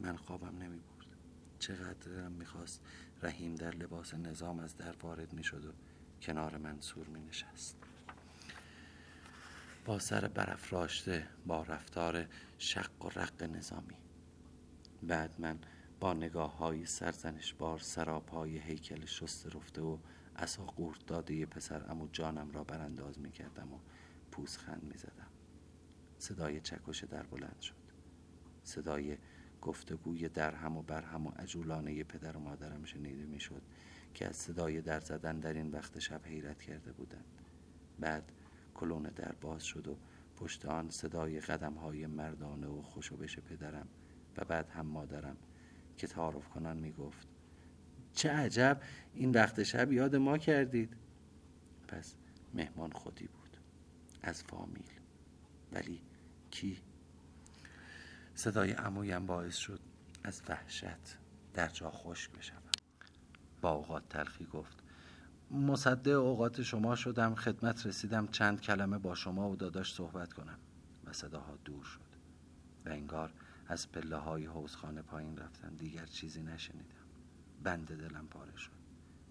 من 0.00 0.16
خوابم 0.16 0.58
نمی 0.58 0.78
برد 0.78 1.06
چقدر 1.58 2.28
می‌خواست 2.28 2.80
رحیم 3.24 3.54
در 3.54 3.70
لباس 3.70 4.14
نظام 4.14 4.58
از 4.58 4.76
در 4.76 4.94
وارد 5.02 5.32
می‌شد 5.32 5.64
و 5.64 5.72
کنار 6.22 6.56
من 6.56 6.80
سور 6.80 7.06
می 7.06 7.20
نشست 7.20 7.76
با 9.84 9.98
سر 9.98 10.28
برافراشته 10.28 11.26
با 11.46 11.62
رفتار 11.62 12.26
شق 12.58 13.04
و 13.04 13.08
رق 13.08 13.42
نظامی. 13.42 13.96
بعد 15.02 15.34
من 15.38 15.58
با 16.00 16.14
نگاه 16.14 16.56
های 16.56 16.86
سرزنش 16.86 17.54
بار 17.54 17.78
سراب 17.78 18.28
های 18.28 18.58
هیکل 18.58 19.06
شست 19.06 19.56
رفته 19.56 19.82
و 19.82 19.98
اصا 20.36 20.64
قورت 20.64 21.06
داده 21.06 21.46
پسر 21.46 21.90
امو 21.90 22.08
جانم 22.12 22.50
را 22.50 22.64
برانداز 22.64 23.18
می 23.18 23.30
کردم 23.30 23.72
و 23.72 23.78
پوزخند 24.30 24.82
می 24.82 24.96
زدم 24.96 25.28
صدای 26.18 26.60
چکش 26.60 27.04
در 27.04 27.22
بلند 27.22 27.60
شد. 27.60 27.74
صدای 28.64 29.18
گفتگوی 29.64 30.28
درهم 30.28 30.76
و 30.76 30.82
برهم 30.82 31.26
و 31.26 31.30
عجولانه 31.30 32.04
پدر 32.04 32.36
و 32.36 32.40
مادرم 32.40 32.84
شنیده 32.84 33.24
می‌شد 33.24 33.62
که 34.14 34.26
از 34.26 34.36
صدای 34.36 34.80
در 34.80 35.00
زدن 35.00 35.40
در 35.40 35.52
این 35.52 35.70
وقت 35.70 35.98
شب 35.98 36.20
حیرت 36.24 36.62
کرده 36.62 36.92
بودند. 36.92 37.24
بعد 38.00 38.32
کلون 38.74 39.02
در 39.02 39.32
باز 39.40 39.64
شد 39.64 39.88
و 39.88 39.96
پشت 40.36 40.66
آن 40.66 40.90
صدای 40.90 41.40
قدم 41.40 41.74
های 41.74 42.06
مردانه 42.06 42.66
و 42.66 42.82
خوشوبش 42.82 43.38
پدرم 43.38 43.88
و 44.36 44.44
بعد 44.44 44.70
هم 44.70 44.86
مادرم 44.86 45.36
که 45.96 46.06
تعارف 46.06 46.48
کنان 46.48 46.76
می 46.76 46.92
گفت 46.92 47.28
چه 48.12 48.30
عجب! 48.30 48.80
این 49.14 49.30
وقت 49.30 49.62
شب 49.62 49.92
یاد 49.92 50.16
ما 50.16 50.38
کردید. 50.38 50.96
پس 51.88 52.14
مهمان 52.54 52.92
خودی 52.92 53.26
بود 53.26 53.56
از 54.22 54.42
فامیل. 54.42 54.90
ولی 55.72 56.02
کی 56.50 56.78
صدای 58.34 58.72
عمویم 58.72 59.26
باعث 59.26 59.56
شد 59.56 59.80
از 60.24 60.42
وحشت 60.48 61.18
در 61.54 61.68
جا 61.68 61.90
خشک 61.90 62.30
بشوم. 62.30 62.62
با 63.60 63.70
اوقات 63.70 64.08
تلخی 64.08 64.46
گفت 64.46 64.82
مصده 65.50 66.10
اوقات 66.10 66.62
شما 66.62 66.96
شدم 66.96 67.34
خدمت 67.34 67.86
رسیدم 67.86 68.26
چند 68.26 68.60
کلمه 68.60 68.98
با 68.98 69.14
شما 69.14 69.50
و 69.50 69.56
داداش 69.56 69.94
صحبت 69.94 70.32
کنم. 70.32 70.58
و 71.04 71.12
صداها 71.12 71.58
دور 71.64 71.84
شد. 71.84 72.00
و 72.86 72.88
انگار 72.88 73.32
از 73.68 73.92
پله 73.92 74.16
های 74.16 74.46
حوزخانه 74.46 75.02
پایین 75.02 75.38
رفتن 75.38 75.74
دیگر 75.74 76.06
چیزی 76.06 76.42
نشنیدم. 76.42 77.04
بند 77.62 77.86
دلم 77.86 78.26
پاره 78.26 78.56
شد. 78.56 78.70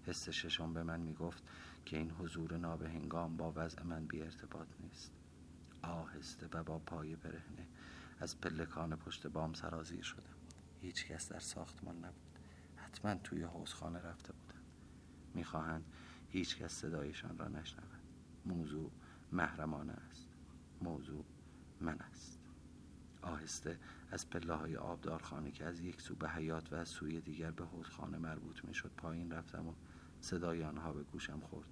حس 0.05 0.29
ششم 0.29 0.73
به 0.73 0.83
من 0.83 0.99
می‌گفت 0.99 1.43
که 1.85 1.97
این 1.97 2.11
حضور 2.11 2.57
نابهنگام 2.57 3.37
با 3.37 3.53
وضع 3.55 3.83
من 3.83 4.05
بی 4.05 4.21
ارتباط 4.21 4.67
نیست. 4.79 5.11
آهسته 5.81 6.47
و 6.53 6.63
با 6.63 6.79
پای 6.79 7.15
برهنه. 7.15 7.67
از 8.19 8.41
پلکان 8.41 8.95
پشت 8.95 9.27
بام 9.27 9.53
سرازیر 9.53 10.03
شدم 10.03 10.35
هیچ 10.81 11.07
کس 11.07 11.31
در 11.31 11.39
ساختمان 11.39 11.97
نبود. 11.97 12.39
حتما 12.75 13.15
توی 13.15 13.43
حوزخانه 13.43 13.99
رفته 13.99 14.33
بودن. 14.33 14.61
می‌خواهند 15.33 15.85
هیچ 16.29 16.57
کس 16.57 16.71
صدایشان 16.71 17.37
را 17.37 17.47
نشنود 17.47 18.01
موضوع 18.45 18.91
محرمانه 19.31 19.93
است. 19.93 20.29
موضوع 20.81 21.25
من 21.81 21.99
است. 21.99 22.39
آهسته 23.21 23.79
از 24.11 24.29
پله 24.29 24.53
های 24.53 24.75
آبدارخانه 24.77 25.51
که 25.51 25.65
از 25.65 25.79
یک 25.79 26.01
سو 26.01 26.15
به 26.15 26.29
حیات 26.29 26.73
و 26.73 26.75
از 26.75 26.89
سوی 26.89 27.21
دیگر 27.21 27.51
به 27.51 27.65
حوزخانه 27.65 28.17
مربوط 28.17 28.65
می‌شد 28.65 28.91
پایین 28.97 29.31
رفتم 29.31 29.67
و 29.67 29.73
صدای 30.21 30.63
آنها 30.63 30.93
به 30.93 31.03
گوشم 31.03 31.39
خورد 31.39 31.67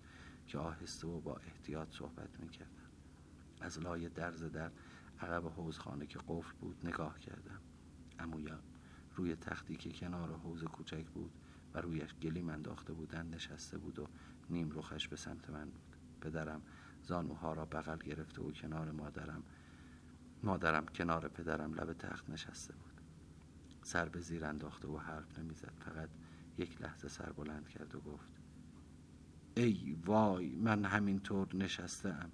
که 0.48 0.58
آهسته 0.58 1.08
و 1.08 1.22
با 1.22 1.36
احتیاط 1.36 1.96
صحبت 1.96 2.40
می‌کردم. 2.40 2.90
از 3.62 3.80
لای 3.80 4.10
درز 4.10 4.44
در 4.44 4.72
عقب 5.22 5.48
حوزخانه 5.48 6.06
که 6.06 6.20
قفل 6.28 6.54
بود 6.62 6.88
نگاه 6.88 7.20
کردم. 7.20 7.60
امویا 8.20 8.60
روی 9.16 9.36
تختی 9.36 9.76
که 9.76 9.92
کنار 9.92 10.34
حوز 10.34 10.64
کوچک 10.64 11.06
بود 11.06 11.32
و 11.74 11.82
رویش 11.82 12.14
گلیم 12.14 12.50
انداخته 12.50 12.94
بودن 12.94 13.28
نشسته 13.28 13.78
بود 13.78 14.00
و 14.00 14.08
نیم 14.50 14.72
رخش 14.72 15.08
به 15.08 15.16
سمت 15.16 15.50
من 15.50 15.66
بود. 15.66 15.96
پدرم 16.22 16.62
زانوها 17.04 17.54
را 17.54 17.66
بغل 17.66 17.98
گرفته 17.98 18.42
و 18.42 18.52
کنار 18.52 18.92
مادرم 18.92 19.44
مادرم 20.44 20.86
کنار 20.86 21.28
پدرم 21.28 21.74
لب 21.74 21.94
تخت 21.94 22.30
نشسته 22.30 22.74
بود. 22.74 23.02
سر 23.84 24.10
به 24.10 24.20
زیر 24.20 24.46
انداخته 24.46 24.88
و 24.88 24.98
حرف 24.98 25.40
نمی‌زد. 25.40 25.74
فقط 25.80 26.10
یک 26.58 26.82
لحظه 26.82 27.08
سر 27.08 27.32
بلند 27.32 27.70
کرد 27.70 27.96
و 27.96 28.00
گفت 28.00 28.32
ای 29.58 29.98
وای 30.06 30.56
من 30.56 30.86
همینطور 30.86 31.56
نشستم 31.56 32.32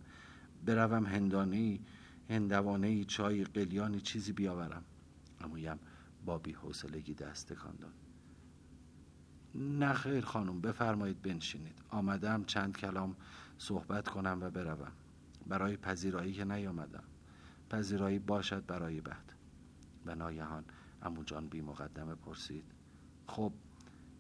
بروم 0.66 1.06
هندانی 1.06 1.86
هندوانه 2.30 3.04
چای 3.04 3.44
قلیانی 3.44 4.02
چیزی 4.02 4.34
بیاورم. 4.34 4.84
امویم 5.42 5.80
با 6.26 6.38
بی 6.38 6.52
حوصلگی 6.52 7.14
دست 7.14 7.54
کاندان 7.54 7.94
نه 9.56 9.94
خیر 9.94 10.26
خانم 10.26 10.62
بفرمایید 10.62 11.22
بنشینید. 11.22 11.82
آمدم 11.90 12.44
چند 12.44 12.78
کلام 12.78 13.16
صحبت 13.58 14.08
کنم 14.08 14.38
و 14.42 14.50
بروم. 14.50 14.92
برای 15.48 15.78
پذیرایی 15.78 16.34
که 16.34 16.46
نیامدم. 16.46 17.04
پذیرایی 17.70 18.20
باشد 18.20 18.66
برای 18.66 19.02
بعد. 19.02 19.34
و 20.06 20.16
ناگهان 20.16 20.64
امو 21.02 21.24
جان 21.24 21.48
بی 21.48 21.62
مقدمه 21.62 22.16
پرسید. 22.16 22.64
خب 23.28 23.54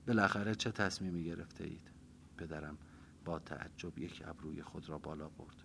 بالاخره 0.07 0.55
چه 0.55 0.71
تصمیمی 0.71 1.23
گرفته 1.23 1.63
اید؟ 1.63 1.91
پدرم 2.37 2.77
با 3.25 3.39
تعجب 3.39 3.99
یک 3.99 4.23
ابروی 4.27 4.61
خود 4.61 4.89
را 4.89 4.97
بالا 4.97 5.29
برد. 5.29 5.63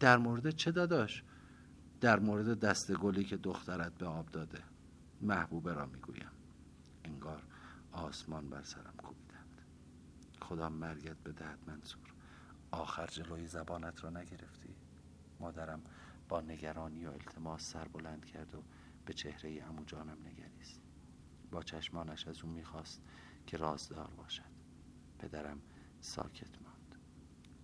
در 0.00 0.18
مورد 0.18 0.50
چه 0.50 0.72
داداش؟ 0.72 1.22
در 2.02 2.20
مورد 2.20 2.60
دست 2.60 2.92
گلی 2.92 3.24
که 3.24 3.36
دخترت 3.36 3.92
به 3.92 4.06
آب 4.06 4.30
داده. 4.30 4.62
محبوبه 5.20 5.72
را 5.72 5.86
می‌گویم. 5.86 6.30
انگار 7.04 7.42
آسمان 7.92 8.50
بر 8.50 8.62
سرم 8.62 8.94
کوبیدند. 8.96 9.62
خدا 10.40 10.68
مرگت 10.68 11.16
بدهد 11.24 11.58
منصور. 11.66 12.14
آخر 12.70 13.06
جلوی 13.06 13.46
زبانت 13.46 14.04
را 14.04 14.10
نگرفتی. 14.10 14.74
مادرم 15.40 15.82
با 16.28 16.40
نگرانی 16.40 17.06
و 17.06 17.10
التماس 17.10 17.72
سر 17.72 17.88
بلند 17.88 18.24
کرد 18.24 18.54
و 18.54 18.62
به 19.06 19.12
چهره 19.12 19.64
امو 19.68 19.84
جانم 19.84 20.18
نگریست. 20.26 20.80
با 21.50 21.62
چشمانش 21.62 22.28
از 22.28 22.42
او 22.42 22.48
می‌خواست 22.48 23.02
که 23.46 23.56
رازدار 23.56 24.10
باشد. 24.16 24.52
پدرم 25.18 25.62
ساکت 26.00 26.62
ماند. 26.62 26.96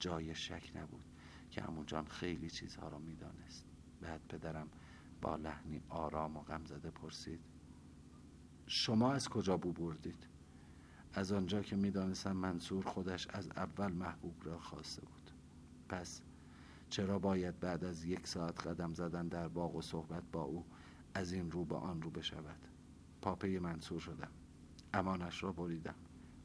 جای 0.00 0.34
شک 0.34 0.72
نبود 0.74 1.04
که 1.50 1.68
امو 1.68 1.84
جان 1.84 2.06
خیلی 2.06 2.50
چیزها 2.50 2.88
را 2.88 2.98
می‌دانست. 2.98 3.67
بعد 4.00 4.20
پدرم 4.28 4.68
با 5.20 5.36
لحنی 5.36 5.82
آرام 5.88 6.36
و 6.36 6.40
غم 6.40 6.64
زده 6.64 6.90
پرسید 6.90 7.40
شما 8.66 9.12
از 9.12 9.28
کجا 9.28 9.56
بو 9.56 9.72
بردید؟ 9.72 10.26
از 11.12 11.32
آنجا 11.32 11.62
که 11.62 11.76
می‌دانستم 11.76 12.32
منصور 12.32 12.84
خودش 12.84 13.28
از 13.28 13.48
اول 13.48 13.92
محبوب 13.92 14.34
را 14.44 14.58
خواسته 14.58 15.00
بود. 15.02 15.30
پس 15.88 16.22
چرا 16.90 17.18
باید 17.18 17.60
بعد 17.60 17.84
از 17.84 18.04
یک 18.04 18.26
ساعت 18.26 18.66
قدم 18.66 18.94
زدن 18.94 19.28
در 19.28 19.48
باغ 19.48 19.74
و 19.76 19.82
صحبت 19.82 20.22
با 20.32 20.42
او 20.42 20.64
از 21.14 21.32
این 21.32 21.50
رو 21.50 21.64
به 21.64 21.76
آن 21.76 22.02
رو 22.02 22.10
بشود؟ 22.10 22.68
پاپه 23.22 23.58
منصور 23.58 24.00
شدم. 24.00 24.30
امانش 24.94 25.42
را 25.42 25.52
بریدم. 25.52 25.94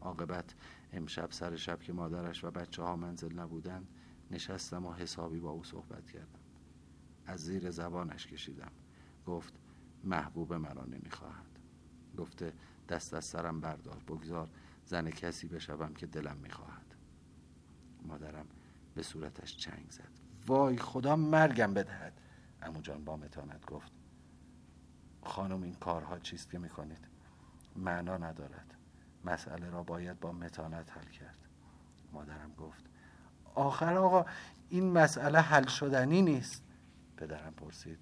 عاقبت 0.01 0.55
امشب 0.93 1.31
سر 1.31 1.55
شب 1.55 1.79
که 1.79 1.93
مادرش 1.93 2.43
و 2.43 2.51
بچه 2.51 2.83
ها 2.83 2.95
منزل 2.95 3.39
نبودند 3.39 3.87
نشستم 4.31 4.85
و 4.85 4.93
حسابی 4.93 5.39
با 5.39 5.49
او 5.49 5.63
صحبت 5.63 6.11
کردم. 6.11 6.42
از 7.25 7.39
زیر 7.39 7.71
زبانش 7.71 8.27
کشیدم. 8.27 8.71
گفت 9.25 9.53
محبوب 10.03 10.53
مرا 10.53 10.85
نمی‌خواهد. 10.85 11.59
گفته 12.17 12.53
دست 12.89 13.13
از 13.13 13.25
سرم 13.25 13.61
بردار 13.61 14.03
بگذار 14.07 14.49
زن 14.85 15.09
کسی 15.09 15.47
بشوم 15.47 15.93
که 15.93 16.07
دلم 16.07 16.37
می‌خواهد. 16.37 16.95
مادرم 18.01 18.45
به 18.95 19.03
صورتش 19.03 19.57
چنگ 19.57 19.89
زد. 19.89 20.11
وای 20.47 20.77
خدا 20.77 21.15
مرگم 21.15 21.73
بدهد. 21.73 22.21
امو 22.61 22.81
جان 22.81 23.05
با 23.05 23.17
متانت 23.17 23.65
گفت 23.65 23.91
خانم 25.23 25.63
این 25.63 25.73
کارها 25.73 26.19
چیست 26.19 26.51
که 26.51 26.59
می‌کنید؟ 26.59 27.07
معنا 27.75 28.17
ندارد. 28.17 28.77
مسئله 29.25 29.69
را 29.69 29.83
باید 29.83 30.19
با 30.19 30.31
متانت 30.31 30.97
حل 30.97 31.05
کرد. 31.05 31.37
مادرم 32.11 32.53
گفت 32.53 32.83
آخر 33.55 33.97
آقا 33.97 34.25
این 34.69 34.91
مسئله 34.91 35.39
حل 35.39 35.67
شدنی 35.67 36.21
نیست. 36.21 36.63
پدرم 37.17 37.53
پرسید. 37.53 37.99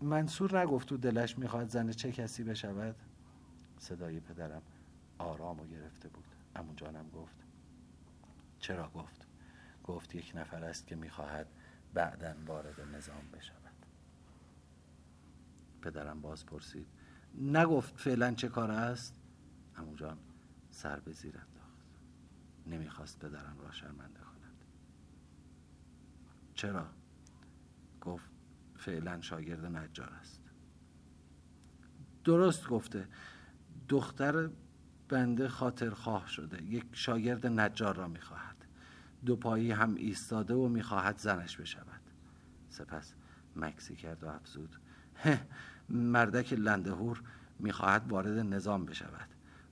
منصور 0.00 0.58
نگفت 0.58 0.88
تو 0.88 0.96
دلش 0.96 1.38
می‌خواد 1.38 1.68
زن 1.68 1.90
چه 1.90 2.12
کسی 2.12 2.44
بشود؟ 2.44 2.96
صدای 3.78 4.20
پدرم 4.20 4.62
آرام 5.18 5.60
و 5.60 5.66
گرفته 5.66 6.08
بود. 6.08 6.24
امون 6.56 6.76
جانم 6.76 7.10
گفت. 7.10 7.36
چرا 8.58 8.88
گفت؟ 8.88 9.26
گفت 9.84 10.14
یک 10.14 10.32
نفر 10.34 10.64
است 10.64 10.86
که 10.86 10.96
می‌خواهد 10.96 11.46
بعدا 11.94 12.34
وارد 12.46 12.80
نظام 12.80 13.28
بشود. 13.32 13.86
پدرم 15.82 16.20
باز 16.20 16.46
پرسید. 16.46 16.86
نگفت 17.34 17.96
فعلا 17.96 18.34
چه 18.34 18.48
کار 18.48 18.70
است؟ 18.70 19.20
امو 19.76 19.94
جان 19.94 20.18
سر 20.70 21.00
به 21.00 21.12
زیر 21.12 21.38
انداخت. 21.38 21.78
نمی‌خواست 22.66 23.18
پدرم 23.18 23.56
را 23.60 23.72
شرمنده 23.72 24.20
کند. 24.20 24.64
چرا؟ 26.54 26.86
گفت 28.02 28.30
فعلا 28.76 29.20
شاگرد 29.20 29.64
نجار 29.64 30.12
است. 30.20 30.42
درست 32.24 32.68
گفته. 32.68 33.08
دختر 33.88 34.50
بنده 35.08 35.48
خاطر 35.48 35.90
خواه 35.90 36.28
شده. 36.28 36.62
یک 36.62 36.84
شاگرد 36.92 37.46
نجار 37.46 37.96
را 37.96 38.08
می‌خواهد. 38.08 38.56
دو 39.26 39.36
پایی 39.36 39.70
هم 39.70 39.94
ایستاده 39.94 40.54
و 40.54 40.68
می‌خواهد 40.68 41.18
زنش 41.18 41.56
بشود. 41.56 42.00
سپس 42.68 43.14
مکسی 43.56 43.96
کرد 43.96 44.24
و 44.24 44.28
افزود. 44.28 44.76
مردک 45.88 46.52
لندهور 46.52 47.22
می‌خواهد 47.58 48.08
وارد 48.08 48.38
نظام 48.38 48.84
بشود. 48.84 49.28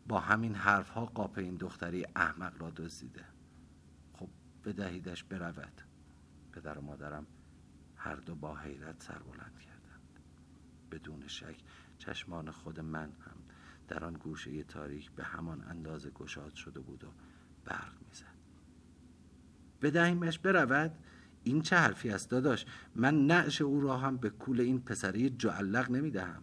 با 0.09 0.21
همین 0.21 0.55
حرف 0.55 0.89
ها 0.89 1.07
قاپ 1.07 1.39
این 1.39 1.57
دختری 1.57 2.07
احمق 2.17 2.63
را 2.63 2.71
دزدیده. 2.71 3.25
خب 4.13 4.29
بدهیدش 4.65 5.25
برود. 5.25 5.81
پدر 6.53 6.79
و 6.79 6.83
مادرم 6.83 7.27
هر 8.03 8.17
دو 8.17 8.35
با 8.35 8.57
حیرت 8.57 9.03
سر 9.03 9.19
بلند 9.19 9.59
کردند. 9.61 10.21
بدون 10.91 11.27
شک 11.27 11.57
چشمان 11.99 12.51
خود 12.51 12.81
من 12.81 13.03
هم 13.05 13.37
در 13.89 14.05
آن 14.05 14.13
گوشه 14.15 14.63
تاریک 14.63 15.11
به 15.11 15.25
همان 15.25 15.65
اندازه 15.69 16.11
گشاد 16.11 16.55
شده 16.55 16.81
بود 16.81 17.05
و 17.05 17.09
برق 17.65 17.93
می‌زد. 18.09 18.41
بدهیمش 19.83 20.39
برود؟ 20.39 20.93
این 21.45 21.63
چه 21.63 21.77
حرفی 21.77 22.11
است 22.11 22.31
داداش؟ 22.31 22.67
من 22.95 23.27
نعش 23.27 23.63
او 23.63 23.81
را 23.81 23.97
هم 23.97 24.17
به 24.17 24.31
کول 24.31 24.61
این 24.61 24.81
پسری 24.81 25.31
جعلق 25.31 25.91
نمی‌دهم. 25.91 26.43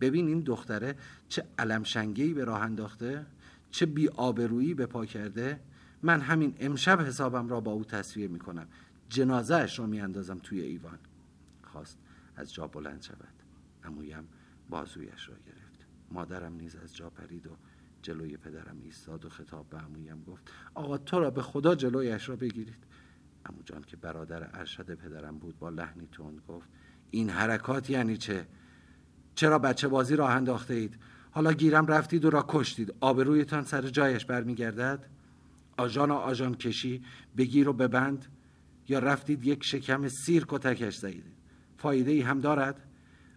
ببین 0.00 0.26
این 0.28 0.40
دختره 0.40 0.96
چه 1.28 1.44
علم 1.58 1.82
به 2.34 2.44
راه 2.44 2.60
انداخته 2.60 3.26
چه 3.70 3.86
بی 3.86 4.08
آبرویی 4.08 4.74
به 4.74 4.86
پا 4.86 5.06
کرده. 5.06 5.60
من 6.02 6.20
همین 6.20 6.54
امشب 6.58 7.00
حسابم 7.00 7.48
را 7.48 7.60
با 7.60 7.72
او 7.72 7.84
تصویه 7.84 8.28
می 8.28 8.38
کنم 8.38 8.66
جنازه 9.08 9.54
اش 9.54 9.78
را 9.78 9.86
می 9.86 10.00
اندازم 10.00 10.38
توی 10.38 10.60
ایوان. 10.60 10.98
خواست 11.62 11.98
از 12.36 12.54
جا 12.54 12.66
بلند 12.66 13.02
شود. 13.02 13.34
امویم 13.84 14.28
بازویش 14.70 15.28
را 15.28 15.34
گرفت. 15.34 15.86
مادرم 16.10 16.52
نیز 16.52 16.76
از 16.76 16.96
جا 16.96 17.10
پرید 17.10 17.46
و 17.46 17.50
جلوی 18.02 18.36
پدرم 18.36 18.80
ایستاد 18.82 19.24
و 19.24 19.28
خطاب 19.28 19.68
به 19.68 19.82
امویم 19.82 20.22
گفت 20.22 20.52
آقا 20.74 20.98
تو 20.98 21.20
را 21.20 21.30
به 21.30 21.42
خدا 21.42 21.74
جلویش 21.74 22.28
را 22.28 22.36
بگیرید. 22.36 22.84
امو 23.46 23.62
جان 23.62 23.82
که 23.82 23.96
برادر 23.96 24.50
ارشد 24.58 24.94
پدرم 24.94 25.38
بود 25.38 25.58
با 25.58 25.68
لحنی 25.68 26.06
تند 26.06 26.40
گفت 26.48 26.68
این 27.10 27.30
حرکات 27.30 27.90
یعنی 27.90 28.16
چه؟ 28.16 28.46
چرا 29.34 29.58
بچه 29.58 29.88
بازی 29.88 30.16
راه 30.16 30.30
انداخته 30.30 30.74
اید؟ 30.74 30.98
حالا 31.30 31.52
گیرم 31.52 31.86
رفتید 31.86 32.24
و 32.24 32.30
را 32.30 32.44
کشتید. 32.48 32.94
آبرویتان 33.00 33.64
سر 33.64 33.82
جایش 33.82 34.24
برمیگردد؟ 34.24 35.06
آژان 35.76 36.10
و 36.10 36.14
آژان 36.14 36.54
کشی 36.54 37.04
بگیر 37.36 37.68
و 37.68 37.72
ببند. 37.72 38.26
یا 38.88 38.98
رفتید 38.98 39.46
یک 39.46 39.64
شکم 39.64 40.08
سیر 40.08 40.44
کتکش 40.48 40.96
زدید؟ 40.96 41.24
فایده 41.76 42.10
ای 42.10 42.20
هم 42.20 42.40
دارد؟ 42.40 42.84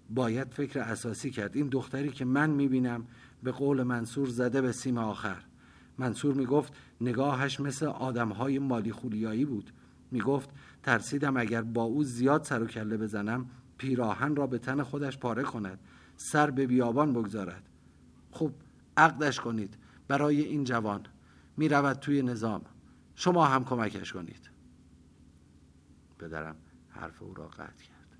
باید 0.09 0.51
فکر 0.51 0.79
اساسی 0.79 1.31
کرد. 1.31 1.55
این 1.55 1.67
دختری 1.67 2.09
که 2.09 2.25
من 2.25 2.49
می‌بینم 2.49 3.07
به 3.43 3.51
قول 3.51 3.83
منصور 3.83 4.29
زده 4.29 4.61
به 4.61 4.71
سیم 4.71 4.97
آخر. 4.97 5.43
منصور 5.97 6.33
می‌گفت 6.33 6.73
نگاهش 7.01 7.59
مثل 7.59 7.85
آدمهای 7.85 8.59
مالی 8.59 8.91
خولیایی 8.91 9.45
بود. 9.45 9.71
می‌گفت 10.11 10.49
ترسیدم 10.83 11.37
اگر 11.37 11.61
با 11.61 11.83
او 11.83 12.03
زیاد 12.03 12.43
سر 12.43 12.63
و 12.63 12.67
کله 12.67 12.97
بزنم 12.97 13.49
پیراهن 13.77 14.35
را 14.35 14.47
به 14.47 14.57
تن 14.57 14.83
خودش 14.83 15.17
پاره 15.17 15.43
کند 15.43 15.79
سر 16.15 16.51
به 16.51 16.67
بیابان 16.67 17.13
بگذارد. 17.13 17.69
خب 18.31 18.51
عقدش 18.97 19.39
کنید. 19.39 19.77
برای 20.07 20.41
این 20.41 20.63
جوان 20.63 21.01
می 21.57 21.69
رود 21.69 21.97
توی 21.97 22.21
نظام. 22.21 22.61
شما 23.15 23.45
هم 23.45 23.63
کمکش 23.63 24.13
کنید. 24.13 24.50
پدرم 26.21 26.55
حرف 26.89 27.21
او 27.21 27.33
را 27.33 27.47
قطع 27.47 27.83
کرد. 27.83 28.17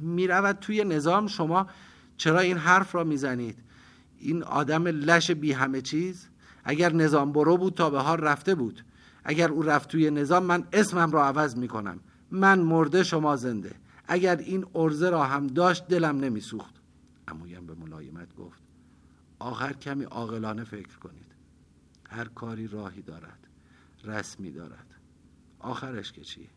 می 0.00 0.26
رود 0.26 0.56
توی 0.56 0.84
نظام 0.84 1.26
شما 1.26 1.66
چرا 2.16 2.38
این 2.38 2.56
حرف 2.56 2.94
را 2.94 3.04
می‌زنید؟ 3.04 3.58
این 4.18 4.42
آدم 4.42 4.86
لش 4.86 5.30
بی 5.30 5.52
همه 5.52 5.80
چیز؟ 5.80 6.28
اگر 6.64 6.92
نظام 6.92 7.32
برو 7.32 7.56
بود 7.56 7.74
تا 7.74 7.90
به 7.90 8.00
حال 8.00 8.18
رفته 8.18 8.54
بود. 8.54 8.84
اگر 9.24 9.50
او 9.50 9.62
رفت 9.62 9.88
توی 9.88 10.10
نظام 10.10 10.42
من 10.42 10.64
اسمم 10.72 11.10
را 11.10 11.26
عوض 11.26 11.56
می 11.56 11.68
کنم 11.68 12.00
من 12.30 12.58
مرده 12.58 13.02
شما 13.02 13.36
زنده. 13.36 13.74
اگر 14.06 14.36
این 14.36 14.66
ارزه 14.74 15.10
را 15.10 15.24
هم 15.24 15.46
داشت 15.46 15.88
دلم 15.88 16.16
نمیسوخت. 16.16 16.74
امویم 17.28 17.66
به 17.66 17.74
ملایمت 17.74 18.34
گفت 18.34 18.62
آخر 19.38 19.72
کمی 19.72 20.04
عاقلانه 20.04 20.64
فکر 20.64 20.98
کنید. 20.98 21.34
هر 22.10 22.24
کاری 22.24 22.66
راهی 22.66 23.02
دارد. 23.02 23.46
رسمی 24.04 24.50
دارد. 24.50 24.86
آخرش 25.58 26.12
که 26.12 26.20
چیه؟ 26.20 26.48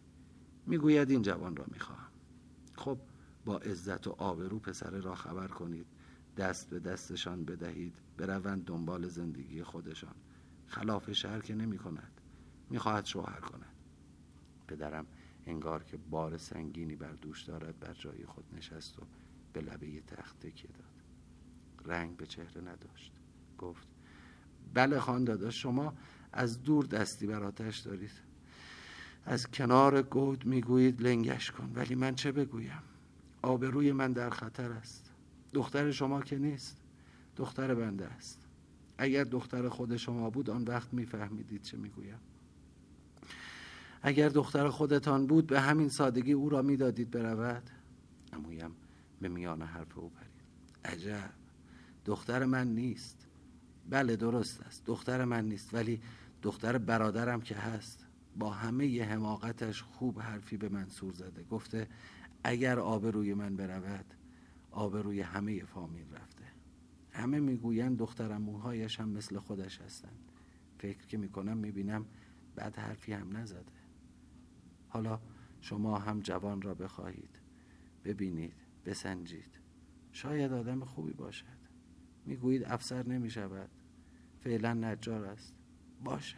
می‌گوید 0.66 1.10
این 1.10 1.22
جوان 1.22 1.56
را 1.56 1.66
می‌خواهم. 1.72 2.12
خب 2.76 3.00
با 3.46 3.58
عزت 3.58 4.08
و 4.08 4.12
آبرو 4.12 4.60
پسر 4.60 4.90
را 4.90 5.16
خبر 5.16 5.48
کنید. 5.48 5.86
دست 6.38 6.70
به 6.70 6.80
دستشان 6.80 7.46
بدهید. 7.46 7.94
بروند 8.18 8.66
دنبال 8.66 9.08
زندگی 9.08 9.64
خودشان. 9.64 10.16
خلاف 10.68 11.12
شهر 11.12 11.40
که 11.40 11.56
نمی 11.56 11.78
کند 11.78 12.22
می‌خواهد 12.70 13.06
شوهر 13.06 13.40
کند. 13.40 13.76
پدرم 14.68 15.06
انگار 15.46 15.84
که 15.84 15.98
بار 15.98 16.38
سنگینی 16.38 16.96
بر 16.96 17.12
دوش 17.12 17.44
دارد 17.44 17.80
بر 17.80 17.94
جای 17.94 18.26
خود 18.26 18.46
نشست 18.54 19.00
و 19.00 19.02
به 19.54 19.62
لبه 19.62 20.02
تخت 20.02 20.40
تکیه 20.40 20.72
داد. 20.72 21.04
رنگ 21.86 22.18
به 22.18 22.26
چهره 22.26 22.62
نداشت. 22.62 23.14
گفت 23.58 23.88
بله 24.74 25.00
خان 25.00 25.24
داداش 25.24 25.62
شما 25.62 25.94
از 26.34 26.64
دور 26.64 26.86
دستی 26.86 27.28
بر 27.28 27.44
آتش 27.44 27.80
دارید. 27.80 28.31
از 29.26 29.48
کنار 29.48 30.02
گود 30.02 30.46
می‌گویید 30.46 31.02
لنگش 31.02 31.52
کن 31.52 31.72
ولی 31.76 31.96
من 31.96 32.16
چه 32.16 32.32
بگویم؟ 32.32 32.84
آبروی 33.42 33.92
من 33.92 34.14
در 34.14 34.30
خطر 34.30 34.72
است. 34.72 35.12
دختر 35.54 35.92
شما 35.92 36.22
که 36.22 36.38
نیست 36.38 36.78
دختر 37.38 37.76
بنده 37.76 38.08
است. 38.08 38.48
اگر 38.98 39.24
دختر 39.24 39.70
خود 39.70 39.98
شما 39.98 40.30
بود 40.30 40.50
آن 40.50 40.64
وقت 40.64 40.94
میفهمیدید 40.94 41.62
چه 41.62 41.78
می‌گویم. 41.78 42.20
اگر 44.02 44.30
دختر 44.30 44.70
خودتان 44.70 45.28
بود 45.28 45.48
به 45.48 45.62
همین 45.62 45.90
سادگی 45.90 46.32
او 46.32 46.50
را 46.50 46.62
می‌دادید 46.62 47.12
برود. 47.12 47.70
امویم 48.34 48.72
به 49.22 49.30
میان 49.30 49.62
حرف 49.62 49.98
او 49.98 50.10
پرید. 50.10 50.32
عجب. 50.86 51.30
دختر 52.06 52.46
من 52.46 52.68
نیست. 52.68 53.28
بله 53.90 54.16
درست 54.16 54.62
است. 54.62 54.86
دختر 54.86 55.26
من 55.26 55.46
نیست 55.46 55.74
ولی 55.74 56.02
دختر 56.42 56.78
برادرم 56.78 57.42
که 57.42 57.56
هست. 57.56 58.06
با 58.36 58.50
همه 58.50 58.88
ی 58.88 59.00
حماقتش 59.00 59.82
خوب 59.82 60.20
حرفی 60.20 60.58
به 60.58 60.70
من 60.70 60.90
سور 60.90 61.14
زده. 61.14 61.44
گفته 61.44 61.88
اگر 62.44 62.80
آب 62.80 63.06
روی 63.06 63.34
من 63.34 63.56
برود 63.56 64.14
آب 64.72 64.98
روی 64.98 65.22
همه 65.22 65.64
فامیل 65.64 66.14
رفته. 66.14 66.44
همه 67.12 67.40
می‌گویند 67.40 67.98
دخترم 67.98 68.42
موهایش 68.42 69.00
هم 69.00 69.10
مثل 69.10 69.40
خودش 69.40 69.82
هستند. 69.82 70.32
فکر 70.78 71.08
که 71.08 71.18
می‌کنم 71.18 71.58
می‌بینم 71.58 72.06
بعد 72.56 72.76
حرفی 72.76 73.14
هم 73.14 73.38
نزده. 73.38 73.72
حالا 74.88 75.22
شما 75.62 76.00
هم 76.00 76.20
جوان 76.20 76.62
را 76.62 76.74
بخواهید. 76.74 77.40
ببینید 78.04 78.54
بسنجید. 78.86 79.60
شاید 80.12 80.54
آدم 80.54 80.86
خوبی 80.86 81.14
باشد. 81.14 81.62
می‌گویید 82.26 82.64
افسر 82.64 83.08
نمی 83.08 83.30
شود 83.30 83.70
فعلا 84.40 84.74
نجار 84.74 85.26
است. 85.26 85.56
باشد. 86.04 86.38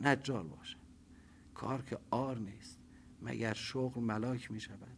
نجار 0.00 0.44
باشد. 0.44 0.83
کار 1.54 1.82
که 1.82 1.98
آر 2.10 2.38
نیست 2.38 2.78
مگر 3.22 3.54
شغل 3.54 4.00
ملاک 4.00 4.50
می 4.50 4.60
شود. 4.60 4.96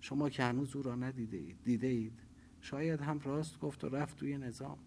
شما 0.00 0.28
که 0.28 0.42
هنوز 0.42 0.76
او 0.76 0.82
را 0.82 0.94
ندیده 0.94 1.36
اید 1.36 1.56
دیده 1.64 1.86
اید. 1.86 2.18
شاید 2.60 3.00
هم 3.00 3.20
راست 3.24 3.60
گفت 3.60 3.84
و 3.84 3.88
رفت 3.88 4.16
توی 4.16 4.38
نظام. 4.38 4.78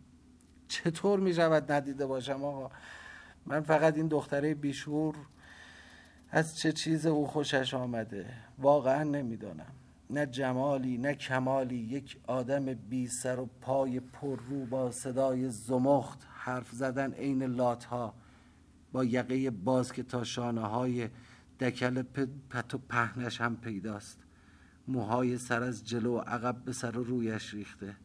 چطور 0.67 1.19
می 1.19 1.33
شود 1.33 1.71
ندیده 1.71 2.05
باشم 2.05 2.43
آقا؟ 2.43 2.69
من 3.45 3.61
فقط 3.61 3.97
این 3.97 4.07
دختره 4.07 4.53
بیشور 4.53 5.15
از 6.29 6.57
چه 6.57 6.71
چیز 6.71 7.05
او 7.05 7.27
خوشش 7.27 7.73
آمده؟ 7.73 8.33
واقعا 8.57 9.03
نمی‌دانم. 9.03 9.71
نه 10.09 10.25
جمالی 10.25 10.97
نه 10.97 11.13
کمالی 11.13 11.75
یک 11.75 12.19
آدم 12.27 12.65
بی 12.65 13.07
سر 13.07 13.39
و 13.39 13.49
پای 13.61 13.99
پر 13.99 14.39
رو 14.39 14.65
با 14.65 14.91
صدای 14.91 15.49
زمخت 15.49 16.27
حرف 16.29 16.71
زدن 16.71 17.13
عین 17.13 17.43
لات 17.43 17.83
ها 17.83 18.13
با 18.91 19.03
یقه 19.03 19.49
باز 19.49 19.93
که 19.93 20.03
تا 20.03 20.23
شانه 20.23 20.61
های 20.61 21.09
دکل 21.59 22.01
پت 22.49 22.73
و 22.73 22.77
پهنش 22.77 23.41
هم 23.41 23.57
پیداست. 23.57 24.19
موهای 24.87 25.37
سر 25.37 25.63
از 25.63 25.87
جلو 25.87 26.17
و 26.17 26.19
عقب 26.19 26.55
به 26.65 26.71
سر 26.71 26.97
و 26.97 27.03
رویش 27.03 27.53
ریخته 27.53 27.95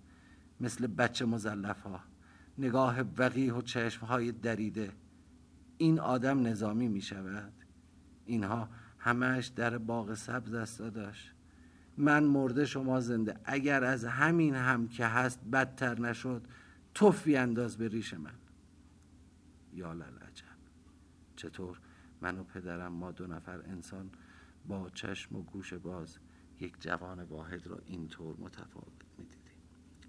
مثل 0.61 0.87
بچه 0.87 1.25
مزلف 1.25 1.81
ها 1.81 2.01
نگاه 2.59 3.01
وقیح 3.01 3.53
و 3.53 3.63
چشم 3.63 4.07
های 4.07 4.33
دریده. 4.33 4.93
این 5.79 6.01
آدم 6.01 6.47
نظامی 6.47 6.89
می 6.89 7.01
شود 7.01 7.53
اینها 8.25 8.69
همش 8.99 9.47
در 9.47 9.79
باغ 9.79 10.15
سبز 10.15 10.55
است 10.55 10.83
داشت 10.83 11.33
من 11.97 12.25
مرده 12.25 12.65
شما 12.65 13.01
زنده. 13.01 13.37
اگر 13.45 13.85
از 13.85 14.05
همین 14.05 14.55
هم 14.55 14.89
که 14.89 15.07
هست 15.07 15.41
بدتر 15.53 16.01
نشد 16.01 16.43
توفی 16.95 17.37
انداز 17.37 17.77
به 17.77 17.89
ریش 17.89 18.15
من. 18.15 18.31
یا 19.73 19.93
عجب 19.93 20.22
چطور 21.43 21.81
من 22.21 22.39
و 22.39 22.45
پدرم 22.45 22.93
ما 22.93 23.13
دو 23.13 23.27
نفر 23.27 23.61
انسان 23.61 24.11
با 24.69 24.91
چشم 24.91 25.37
و 25.37 25.43
گوش 25.43 25.75
باز 25.75 26.19
یک 26.61 26.81
جوان 26.81 27.23
واحد 27.23 27.67
را 27.67 27.79
اینطور 27.87 28.37
متفاوت 28.39 29.05
می‌دیدیم. 29.19 29.55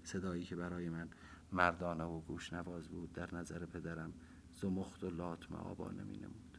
صدایی 0.04 0.44
که 0.44 0.56
برای 0.56 0.88
من 0.88 1.08
مردانه 1.52 2.04
و 2.04 2.20
گوش 2.20 2.52
نواز 2.52 2.88
بود 2.88 3.12
در 3.12 3.34
نظر 3.34 3.66
پدرم 3.66 4.12
زمخت 4.54 5.04
و 5.04 5.10
لاتم 5.10 5.54
آبانه 5.54 6.04
می 6.04 6.18
نمود 6.18 6.58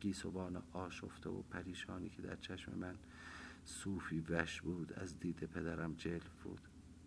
گیسوبان 0.00 0.62
آشفته 0.72 1.30
و 1.30 1.42
پریشانی 1.42 2.08
که 2.08 2.22
در 2.22 2.36
چشم 2.36 2.78
من 2.78 2.94
صوفی 3.64 4.20
وش 4.20 4.60
بود 4.60 4.92
از 4.92 5.20
دید 5.20 5.38
پدرم 5.38 5.94
جلف 5.94 6.42
بود. 6.44 6.60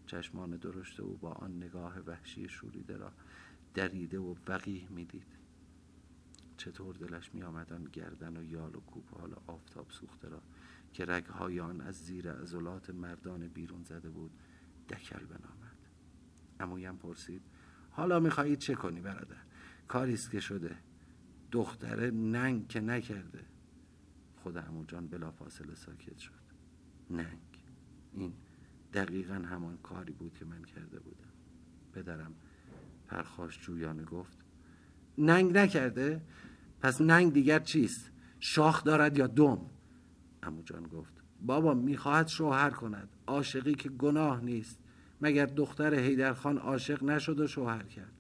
چشمان 0.06 0.50
درشته 0.50 1.04
او 1.04 1.18
با 1.18 1.32
آن 1.32 1.58
نگاه 1.58 2.00
وحشی 2.00 2.50
شوریده 2.50 2.98
را 2.98 3.12
دریده 3.74 4.20
و 4.20 4.36
وقیه 4.48 4.90
می‌دید. 4.90 5.41
چطور 6.62 6.96
دلش 6.96 7.34
می 7.34 7.44
آن 7.44 7.84
گردن 7.94 8.38
و 8.38 8.44
یال 8.44 8.76
و 8.76 8.80
کوپال 8.80 9.36
آفتاب 9.48 9.90
سوخته 9.90 10.30
را 10.30 10.42
که 10.94 11.06
رگهای 11.06 11.60
آن 11.60 11.82
از 11.82 11.96
زیر 11.96 12.32
عضلات 12.32 12.90
مردان 12.90 13.48
بیرون 13.48 13.84
زده 13.84 14.10
بود 14.10 14.32
دکل 14.90 15.26
بنامد. 15.26 15.78
امویم 16.60 16.98
پرسید 16.98 17.42
حالا 17.92 18.20
می‌خواهید 18.20 18.60
چه 18.60 18.76
کنی 18.76 19.02
برادر؟ 19.02 19.42
کاریست 19.88 20.32
که 20.32 20.40
شده. 20.40 20.78
دختره 21.52 22.12
ننگ 22.12 22.68
که 22.68 22.82
نکرده. 22.82 23.46
خود 24.36 24.58
امو 24.58 24.86
جان 24.86 25.08
بلا 25.08 25.32
فاصله 25.32 25.76
ساکت 25.76 26.18
شد. 26.18 26.42
ننگ. 27.10 27.64
این 28.14 28.34
دقیقا 28.94 29.34
همان 29.34 29.78
کاری 29.78 30.14
بود 30.14 30.34
که 30.34 30.46
من 30.46 30.64
کرده 30.64 31.00
بودم. 31.00 31.34
پدرم 31.94 32.36
پرخاش 33.08 33.62
جویانه 33.62 34.04
گفت 34.04 34.38
ننگ 35.18 35.58
نکرده؟ 35.58 36.22
پس 36.82 37.02
ننگ 37.02 37.34
دیگر 37.34 37.60
چیست؟ 37.60 38.12
شاخ 38.40 38.84
دارد 38.84 39.18
یا 39.18 39.28
دم؟ 39.28 39.62
امو 40.44 40.62
جان 40.64 40.84
گفت 40.84 41.14
بابا 41.46 41.74
می‌خواهد 41.74 42.28
شوهر 42.28 42.70
کند 42.70 43.10
عاشقی 43.28 43.74
که 43.74 43.90
گناه 43.90 44.42
نیست. 44.42 44.80
مگر 45.22 45.46
دختر 45.46 45.96
حیدرخان 45.96 46.58
عاشق 46.58 47.04
نشد 47.04 47.40
و 47.40 47.48
شوهر 47.48 47.84
کرد؟ 47.84 48.12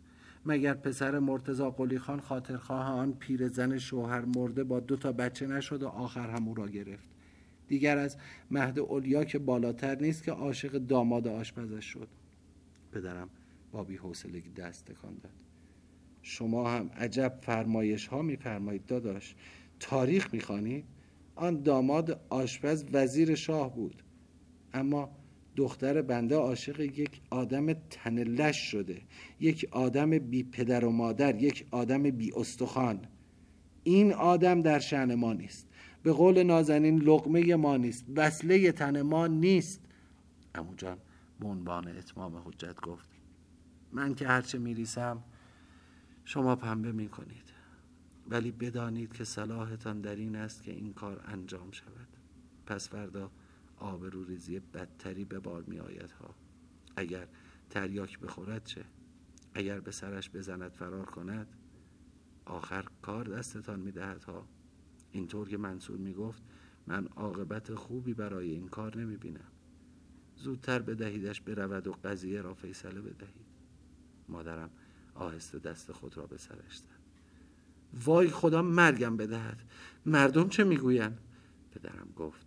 مگر 0.45 0.73
پسر 0.73 1.19
مرتزا 1.19 1.69
قلی 1.69 1.99
خان 1.99 2.19
خاطرخواه 2.19 2.85
آن 2.85 3.13
پیرزن 3.13 3.77
شوهر 3.77 4.25
مرده 4.25 4.63
با 4.63 4.79
دو 4.79 4.95
تا 4.95 5.11
بچه 5.11 5.47
نشد 5.47 5.83
و 5.83 5.87
آخر 5.87 6.29
هم 6.29 6.47
او 6.47 6.53
را 6.53 6.67
گرفت؟ 6.67 7.07
دیگر 7.67 7.97
از 7.97 8.17
مهد 8.51 8.79
اولیا 8.79 9.23
که 9.23 9.39
بالاتر 9.39 9.95
نیست 9.95 10.23
که 10.23 10.31
عاشق 10.31 10.71
داماد 10.71 11.27
آشپزش 11.27 11.85
شد. 11.85 12.07
پدرم 12.91 13.29
با 13.71 13.83
بی 13.83 13.95
حوصلگی 13.95 14.49
دست 14.49 14.85
تکان 14.85 15.13
داد. 15.23 15.50
شما 16.21 16.71
هم 16.71 16.89
عجب 16.97 17.39
فرمایش 17.41 18.07
ها 18.07 18.21
میفرمایید 18.21 18.85
داداش. 18.85 19.35
تاریخ 19.79 20.33
می‌خوانید 20.33 20.85
آن 21.35 21.63
داماد 21.63 22.21
آشپز 22.29 22.85
وزیر 22.93 23.35
شاه 23.35 23.75
بود. 23.75 24.03
اما 24.73 25.09
دختر 25.55 26.01
بنده 26.01 26.35
عاشق 26.35 26.79
یک 26.79 27.21
آدم 27.29 27.73
تنلش 27.73 28.57
شده. 28.71 29.01
یک 29.39 29.67
آدم 29.71 30.09
بی 30.09 30.43
پدر 30.43 30.85
و 30.85 30.91
مادر 30.91 31.41
یک 31.41 31.65
آدم 31.71 32.03
بی 32.03 32.31
استخوان. 32.35 32.99
این 33.83 34.13
آدم 34.13 34.61
در 34.61 34.79
شعن 34.79 35.15
ما 35.15 35.33
نیست. 35.33 35.67
به 36.03 36.11
قول 36.11 36.43
نازنین 36.43 36.99
لقمه 36.99 37.55
ما 37.55 37.77
نیست. 37.77 38.05
وصله 38.15 38.71
تن 38.71 39.01
ما 39.01 39.27
نیست. 39.27 39.81
امو 40.55 40.75
جان 40.75 40.97
به 41.39 41.97
اتمام 41.97 42.35
حجت 42.35 42.81
گفت 42.81 43.09
من 43.91 44.15
که 44.15 44.27
هرچه 44.27 44.57
میریسم 44.57 45.23
شما 46.25 46.55
پنبه 46.55 46.91
می‌کنید. 46.91 47.51
ولی 48.29 48.51
بدانید 48.51 49.13
که 49.13 49.23
صلاحتان 49.23 50.01
در 50.01 50.15
این 50.15 50.35
است 50.35 50.63
که 50.63 50.71
این 50.71 50.93
کار 50.93 51.21
انجام 51.25 51.71
شود. 51.71 52.07
پس 52.65 52.89
فردا 52.89 53.31
آبرو 53.77 54.23
ریزی 54.23 54.59
بدتری 54.59 55.25
به 55.25 55.39
بار 55.39 55.63
می 55.67 55.79
آید 55.79 56.11
ها. 56.11 56.35
اگر 56.95 57.27
تریاک 57.69 58.19
بخورد 58.19 58.63
چه؟ 58.63 58.85
اگر 59.53 59.79
به 59.79 59.91
سرش 59.91 60.29
بزند 60.29 60.71
فرار 60.71 61.05
کند 61.05 61.47
آخر 62.45 62.85
کار 63.01 63.25
دستتان 63.25 63.79
می 63.79 63.91
دهد 63.91 64.23
ها. 64.23 64.47
اینطور 65.11 65.49
که 65.49 65.57
منصور 65.57 65.97
می 65.97 66.13
گفت 66.13 66.43
من 66.87 67.07
عاقبت 67.07 67.75
خوبی 67.75 68.13
برای 68.13 68.51
این 68.51 68.67
کار 68.67 68.97
نمی 68.97 69.17
بینم 69.17 69.51
زودتر 70.35 70.79
بدهیدش 70.79 71.41
برود 71.41 71.87
و 71.87 71.91
قضیه 71.91 72.41
را 72.41 72.53
فیصله 72.53 73.01
بدهید. 73.01 73.45
مادرم 74.29 74.69
آهسته 75.15 75.59
دست 75.59 75.91
خود 75.91 76.17
را 76.17 76.25
به 76.25 76.37
سرش 76.37 76.77
زد. 76.77 77.01
وای 78.05 78.27
خدا 78.27 78.61
مرگم 78.61 79.17
بدهد. 79.17 79.59
مردم 80.05 80.49
چه 80.49 80.63
می‌گویند؟ 80.63 81.19
پدرم 81.71 82.07
گفت 82.15 82.45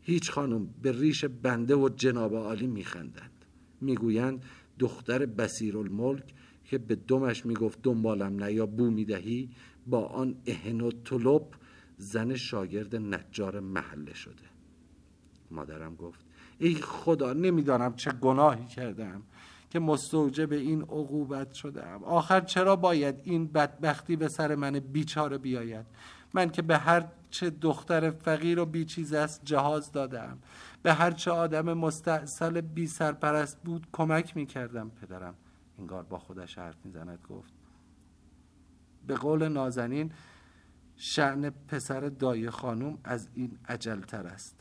هیچ 0.00 0.30
خانم 0.30 0.66
به 0.82 0.92
ریش 0.92 1.24
بنده 1.24 1.74
و 1.76 1.88
جناب 1.88 2.34
عالی 2.34 2.66
میخندند. 2.66 3.44
می‌گویند 3.80 4.44
دختر 4.78 5.26
بسیر 5.26 5.78
الملک 5.78 6.34
که 6.64 6.78
به 6.78 6.94
دمش 6.94 7.46
می‌گفت 7.46 7.82
دنبالم 7.82 8.44
نه 8.44 8.52
یا 8.52 8.66
بو 8.66 8.90
می‌دهی 8.90 9.50
با 9.86 10.06
آن 10.06 10.36
اهن 10.46 10.80
و 10.80 10.90
طلب 10.90 11.48
زن 11.96 12.34
شاگرد 12.34 12.96
نجار 12.96 13.60
محله 13.60 14.14
شده. 14.14 14.44
مادرم 15.50 15.96
گفت 15.96 16.24
ای 16.58 16.74
خدا 16.74 17.32
نمی‌دانم 17.32 17.94
چه 17.94 18.12
گناهی 18.12 18.66
کردم 18.66 19.22
که 19.72 19.78
مستوجب 19.78 20.52
این 20.52 20.82
عقوبت 20.82 21.52
شدم. 21.52 22.04
آخر 22.04 22.40
چرا 22.40 22.76
باید 22.76 23.14
این 23.22 23.46
بدبختی 23.46 24.16
به 24.16 24.28
سر 24.28 24.54
من 24.54 24.70
بیچاره 24.70 25.38
بیاید؟ 25.38 25.86
من 26.34 26.50
که 26.50 26.62
به 26.62 26.78
هر 26.78 27.04
چه 27.30 27.50
دختر 27.50 28.10
فقیر 28.10 28.60
و 28.60 28.66
بیچیز 28.66 29.12
است 29.12 29.40
جهاز 29.44 29.92
دادم. 29.92 30.38
به 30.82 30.92
هر 30.92 31.10
چه 31.10 31.30
آدم 31.30 31.72
مستحصل 31.72 32.60
بی 32.60 32.86
سرپرست 32.86 33.62
بود 33.64 33.86
کمک 33.92 34.36
می 34.36 34.46
کردم. 34.46 34.90
پدرم 34.90 35.34
انگار 35.78 36.02
با 36.02 36.18
خودش 36.18 36.58
حرف 36.58 36.76
می‌زند 36.84 37.18
گفت 37.28 37.52
به 39.06 39.14
قول 39.14 39.48
نازنین 39.48 40.12
شعن 40.96 41.50
پسر 41.50 42.00
دای 42.00 42.50
خانوم 42.50 42.98
از 43.04 43.28
این 43.34 43.58
عجلتر 43.68 44.26
است. 44.26 44.56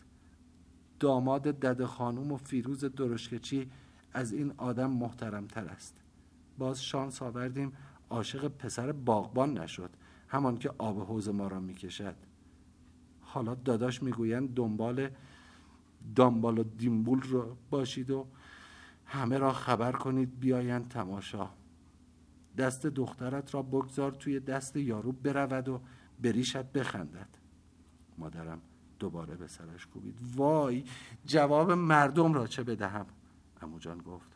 داماد 1.00 1.41
دد 1.41 1.86
خانوم 1.86 2.32
و 2.32 2.38
فیروز 2.38 2.86
درشکچی 2.86 3.69
از 4.13 4.34
این 4.34 4.54
آدم 4.58 4.91
محترمتر 4.91 5.65
است. 5.65 5.97
باز 6.58 6.84
شانس 6.84 7.21
آوردیم 7.21 7.74
عاشق 8.10 8.47
پسر 8.47 8.91
باغبان 8.91 9.58
نشد 9.58 9.89
همان 10.28 10.58
که 10.58 10.71
آب 10.78 11.00
حوز 11.00 11.30
ما 11.30 11.47
را 11.47 11.60
می‌کشد. 11.60 12.15
حالا 13.21 13.56
داداش 13.56 14.04
می‌گویند 14.04 14.54
دنبال 14.54 15.10
دنبال 16.15 16.58
و 16.58 16.63
دیمبول 16.63 17.21
را 17.21 17.58
باشید 17.69 18.12
و 18.12 18.28
همه 19.06 19.38
را 19.38 19.54
خبر 19.54 19.91
کنید 19.91 20.39
بیایند 20.39 20.88
تماشا. 20.88 21.50
دست 22.58 22.86
دخترت 22.86 23.54
را 23.54 23.62
بگذار 23.62 24.12
توی 24.12 24.39
دست 24.39 24.78
یارو 24.78 25.12
برود 25.12 25.69
و 25.69 25.82
بریشت 26.21 26.63
بخندد. 26.63 27.30
مادرم 28.17 28.62
دوباره 29.00 29.36
به 29.36 29.47
سرش 29.47 29.88
کوبید. 29.88 30.19
وای 30.36 30.84
جواب 31.26 31.71
مردم 31.71 32.34
را 32.34 32.47
چه 32.47 32.63
بدهم؟ 32.63 33.06
امو 33.62 33.80
جان 33.80 33.97
گفت. 33.97 34.32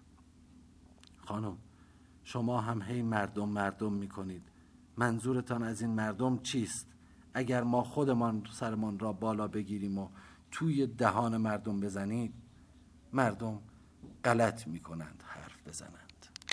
خانم 1.18 1.58
شما 2.24 2.62
هم 2.62 2.82
هی 2.82 3.02
مردم 3.02 3.50
مردم 3.50 3.94
می‌کنید. 3.94 4.42
منظورتان 4.98 5.64
از 5.64 5.82
این 5.82 5.92
مردم 5.92 6.38
چیست؟ 6.38 6.88
اگر 7.34 7.64
ما 7.64 7.84
خودمان 7.84 8.44
سرمان 8.52 9.00
را 9.00 9.14
بالا 9.14 9.48
بگیریم 9.48 9.98
و 9.98 10.10
توی 10.52 10.88
دهان 10.88 11.38
مردم 11.38 11.80
بزنید 11.80 12.34
مردم 13.14 13.60
غلط 14.24 14.68
می‌کنند 14.68 15.24
حرف 15.28 15.68
بزنند. 15.68 16.05